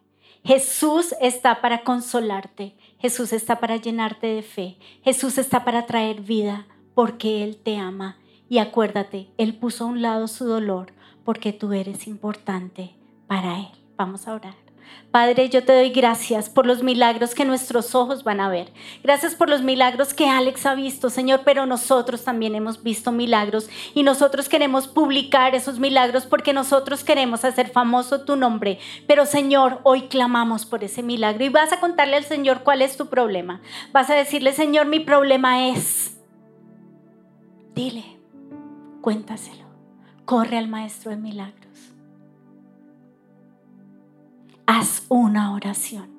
Jesús 0.43 1.13
está 1.21 1.61
para 1.61 1.83
consolarte. 1.83 2.73
Jesús 2.99 3.31
está 3.31 3.59
para 3.59 3.75
llenarte 3.75 4.25
de 4.25 4.41
fe. 4.41 4.77
Jesús 5.03 5.37
está 5.37 5.63
para 5.63 5.85
traer 5.85 6.21
vida 6.21 6.65
porque 6.95 7.43
Él 7.43 7.57
te 7.57 7.77
ama. 7.77 8.17
Y 8.51 8.57
acuérdate, 8.57 9.29
Él 9.37 9.53
puso 9.55 9.85
a 9.85 9.87
un 9.87 10.01
lado 10.01 10.27
su 10.27 10.43
dolor 10.43 10.91
porque 11.23 11.53
tú 11.53 11.71
eres 11.71 12.05
importante 12.05 12.93
para 13.25 13.59
Él. 13.59 13.69
Vamos 13.95 14.27
a 14.27 14.33
orar. 14.33 14.55
Padre, 15.09 15.47
yo 15.47 15.63
te 15.63 15.71
doy 15.71 15.89
gracias 15.91 16.49
por 16.49 16.65
los 16.65 16.83
milagros 16.83 17.33
que 17.33 17.45
nuestros 17.45 17.95
ojos 17.95 18.25
van 18.25 18.41
a 18.41 18.49
ver. 18.49 18.73
Gracias 19.05 19.35
por 19.35 19.49
los 19.49 19.61
milagros 19.61 20.13
que 20.13 20.27
Alex 20.27 20.65
ha 20.65 20.75
visto, 20.75 21.09
Señor, 21.09 21.43
pero 21.45 21.65
nosotros 21.65 22.25
también 22.25 22.53
hemos 22.53 22.83
visto 22.83 23.13
milagros 23.13 23.69
y 23.93 24.03
nosotros 24.03 24.49
queremos 24.49 24.85
publicar 24.85 25.55
esos 25.55 25.79
milagros 25.79 26.25
porque 26.25 26.51
nosotros 26.51 27.05
queremos 27.05 27.45
hacer 27.45 27.69
famoso 27.69 28.25
tu 28.25 28.35
nombre. 28.35 28.79
Pero 29.07 29.25
Señor, 29.25 29.79
hoy 29.83 30.09
clamamos 30.09 30.65
por 30.65 30.83
ese 30.83 31.03
milagro 31.03 31.45
y 31.45 31.49
vas 31.49 31.71
a 31.71 31.79
contarle 31.79 32.17
al 32.17 32.25
Señor 32.25 32.63
cuál 32.63 32.81
es 32.81 32.97
tu 32.97 33.07
problema. 33.07 33.61
Vas 33.93 34.09
a 34.09 34.15
decirle, 34.15 34.51
Señor, 34.51 34.87
mi 34.87 34.99
problema 34.99 35.69
es... 35.69 36.17
Dile, 37.73 38.20
cuéntaselo. 39.01 39.65
Corre 40.25 40.57
al 40.57 40.67
Maestro 40.67 41.11
de 41.11 41.17
Milagros. 41.17 41.91
Haz 44.65 45.05
una 45.09 45.53
oración. 45.53 46.09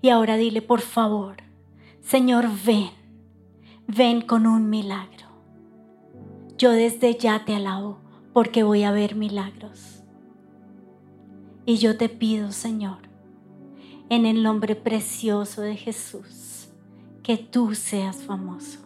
Y 0.00 0.08
ahora 0.08 0.36
dile, 0.36 0.62
por 0.62 0.80
favor, 0.80 1.36
Señor, 2.00 2.46
ven, 2.64 2.90
ven 3.88 4.20
con 4.20 4.46
un 4.46 4.70
milagro. 4.70 5.26
Yo 6.56 6.70
desde 6.70 7.16
ya 7.16 7.44
te 7.44 7.54
alabo 7.54 7.98
porque 8.32 8.62
voy 8.62 8.84
a 8.84 8.92
ver 8.92 9.16
milagros. 9.16 10.02
Y 11.66 11.78
yo 11.78 11.98
te 11.98 12.08
pido, 12.08 12.52
Señor, 12.52 12.98
en 14.08 14.24
el 14.24 14.42
nombre 14.42 14.76
precioso 14.76 15.62
de 15.62 15.76
Jesús, 15.76 16.68
que 17.24 17.36
tú 17.36 17.74
seas 17.74 18.22
famoso. 18.22 18.85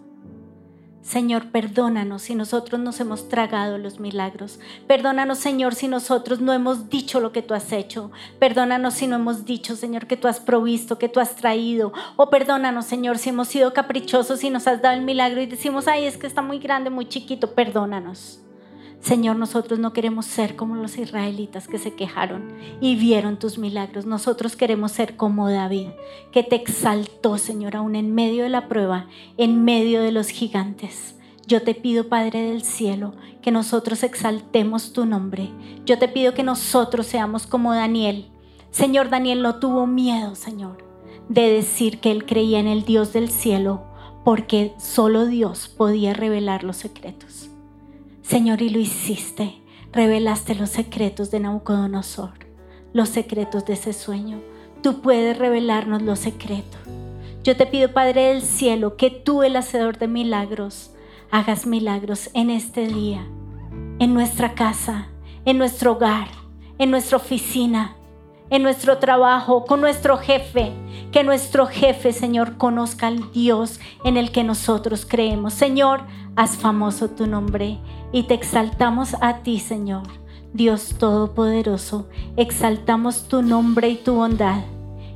Señor, 1.03 1.51
perdónanos 1.51 2.23
si 2.23 2.35
nosotros 2.35 2.79
nos 2.79 3.01
hemos 3.01 3.29
tragado 3.31 3.79
los 3.79 4.01
milagros. 4.01 4.61
Perdónanos, 4.87 5.39
Señor, 5.39 5.75
si 5.75 5.89
nosotros 5.89 6.41
no 6.41 6.53
hemos 6.53 6.91
dicho 6.91 7.21
lo 7.21 7.33
que 7.33 7.41
tú 7.41 7.55
has 7.55 7.73
hecho. 7.73 8.11
Perdónanos 8.39 8.95
si 8.95 9.07
no 9.07 9.17
hemos 9.17 9.47
dicho, 9.47 9.77
Señor, 9.77 10.07
que 10.07 10.19
tú 10.19 10.29
has 10.29 10.41
provisto, 10.41 10.99
que 10.99 11.09
tú 11.09 11.19
has 11.19 11.37
traído. 11.37 11.93
O 12.17 12.29
perdónanos, 12.29 12.85
Señor, 12.85 13.17
si 13.17 13.31
hemos 13.31 13.49
sido 13.49 13.73
caprichosos 13.73 14.45
y 14.45 14.51
nos 14.51 14.67
has 14.67 14.83
dado 14.83 14.95
el 14.95 15.03
milagro 15.03 15.41
y 15.41 15.47
decimos, 15.47 15.89
ay, 15.89 16.05
es 16.05 16.19
que 16.19 16.27
está 16.27 16.43
muy 16.43 16.59
grande, 16.59 16.91
muy 16.91 17.09
chiquito. 17.09 17.55
Perdónanos. 17.55 18.41
Señor, 19.01 19.37
nosotros 19.37 19.79
no 19.79 19.95
queremos 19.95 20.27
ser 20.27 20.57
como 20.57 20.77
los 20.77 20.99
israelitas 20.99 21.69
que 21.69 21.79
se 21.79 21.95
quejaron 21.95 22.53
y 22.81 22.97
vieron 22.97 23.39
tus 23.39 23.57
milagros. 23.57 24.05
Nosotros 24.05 24.57
queremos 24.57 24.93
ser 24.93 25.17
como 25.17 25.49
David, 25.49 25.89
que 26.33 26.43
te 26.43 26.57
exaltó, 26.57 27.39
Señor, 27.39 27.77
aún 27.77 27.97
en 27.97 28.15
medio 28.15 28.43
de 28.43 28.51
la 28.51 28.69
prueba, 28.69 29.07
en 29.39 29.65
medio 29.65 30.03
de 30.03 30.13
los 30.13 30.29
gigantes. 30.29 31.17
Yo 31.47 31.63
te 31.63 31.75
pido, 31.75 32.09
Padre 32.09 32.43
del 32.43 32.63
cielo, 32.63 33.15
que 33.41 33.51
nosotros 33.51 34.03
exaltemos 34.03 34.93
tu 34.93 35.07
nombre. 35.07 35.51
Yo 35.87 35.99
te 35.99 36.07
pido 36.07 36.35
que 36.35 36.43
nosotros 36.43 37.07
seamos 37.07 37.47
como 37.47 37.75
Daniel. 37.75 38.27
Señor, 38.71 39.09
Daniel 39.09 39.43
no 39.43 39.57
tuvo 39.57 39.87
miedo, 39.87 40.35
Señor, 40.35 40.85
de 41.29 41.51
decir 41.51 42.01
que 42.01 42.11
él 42.13 42.27
creía 42.27 42.61
en 42.61 42.69
el 42.69 42.85
Dios 42.85 43.15
del 43.15 43.31
cielo, 43.31 43.83
porque 44.25 44.75
solo 44.79 45.27
Dios 45.27 45.69
podía 45.69 46.13
revelar 46.13 46.63
los 46.65 46.77
secretos. 46.77 47.50
Señor, 48.31 48.63
y 48.63 48.69
lo 48.69 48.79
hiciste. 48.79 49.61
Revelaste 49.93 50.55
los 50.55 50.71
secretos 50.71 51.33
de 51.33 51.41
Nabucodonosor, 51.41 52.35
los 52.93 53.09
secretos 53.09 53.67
de 53.67 53.73
ese 53.73 53.93
sueño. 53.93 54.41
Tú 54.85 55.03
puedes 55.03 55.37
revelarnos 55.37 56.03
los 56.03 56.21
secretos. 56.21 56.81
Yo 57.43 57.57
te 57.57 57.67
pido, 57.67 57.93
Padre 57.93 58.27
del 58.27 58.43
cielo, 58.43 58.97
que 58.97 59.11
tú, 59.11 59.43
el 59.43 59.57
hacedor 59.57 59.99
de 59.99 60.07
milagros, 60.07 60.93
hagas 61.33 61.67
milagros 61.67 62.31
en 62.33 62.51
este 62.51 62.87
día, 62.87 63.27
en 63.99 64.15
nuestra 64.15 64.55
casa, 64.55 65.09
en 65.45 65.59
nuestro 65.59 65.95
hogar, 65.95 66.29
en 66.79 66.93
nuestra 66.93 67.17
oficina, 67.17 67.97
en 68.49 68.63
nuestro 68.63 68.99
trabajo, 68.99 69.65
con 69.65 69.81
nuestro 69.81 70.19
jefe. 70.19 70.71
Que 71.11 71.25
nuestro 71.25 71.67
jefe, 71.67 72.13
Señor, 72.13 72.59
conozca 72.59 73.09
al 73.09 73.33
Dios 73.33 73.81
en 74.05 74.17
el 74.17 74.31
que 74.31 74.45
nosotros 74.45 75.05
creemos. 75.05 75.53
Señor, 75.53 76.03
haz 76.37 76.57
famoso 76.57 77.11
tu 77.11 77.27
nombre 77.27 77.81
y 78.13 78.25
te 78.25 78.35
exaltamos 78.35 79.17
a 79.21 79.39
ti, 79.39 79.59
Señor, 79.59 80.03
Dios 80.53 80.97
Todopoderoso. 80.99 82.09
Exaltamos 82.37 83.29
tu 83.29 83.43
nombre 83.43 83.89
y 83.89 83.97
tu 83.97 84.15
bondad 84.15 84.63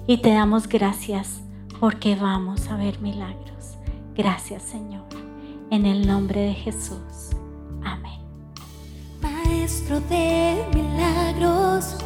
y 0.06 0.18
te 0.18 0.32
damos 0.32 0.68
gracias 0.68 1.40
porque 1.80 2.14
vamos 2.14 2.68
a 2.68 2.76
ver 2.76 3.00
milagros. 3.00 3.78
Gracias, 4.14 4.62
Señor. 4.62 5.02
En 5.70 5.86
el 5.86 6.06
nombre 6.06 6.40
de 6.40 6.54
Jesús. 6.54 7.30
Amén. 7.82 8.20
Maestro 9.20 9.98
de 10.00 10.64
milagros, 10.72 11.96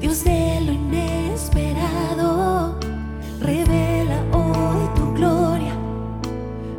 Dios 0.00 0.24
de 0.24 0.60
lo 0.64 0.72
inesperado, 0.72 2.78
revela 3.40 4.22
hoy 4.32 4.88
tu 4.96 5.12
gloria. 5.14 5.74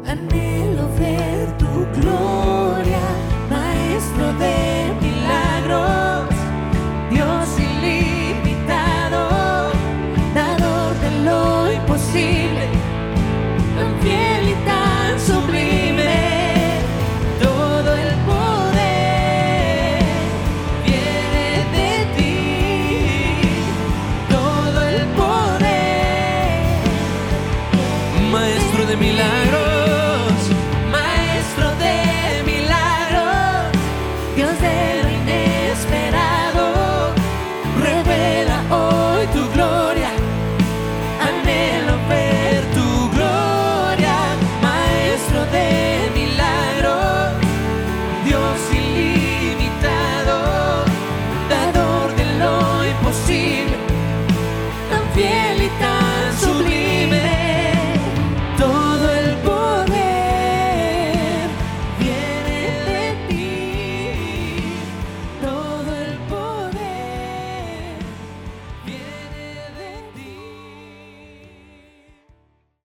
Anhelo 0.07 0.87
ver 0.97 1.55
tu 1.57 1.85
gloria. 1.99 2.82
uno 4.23 4.82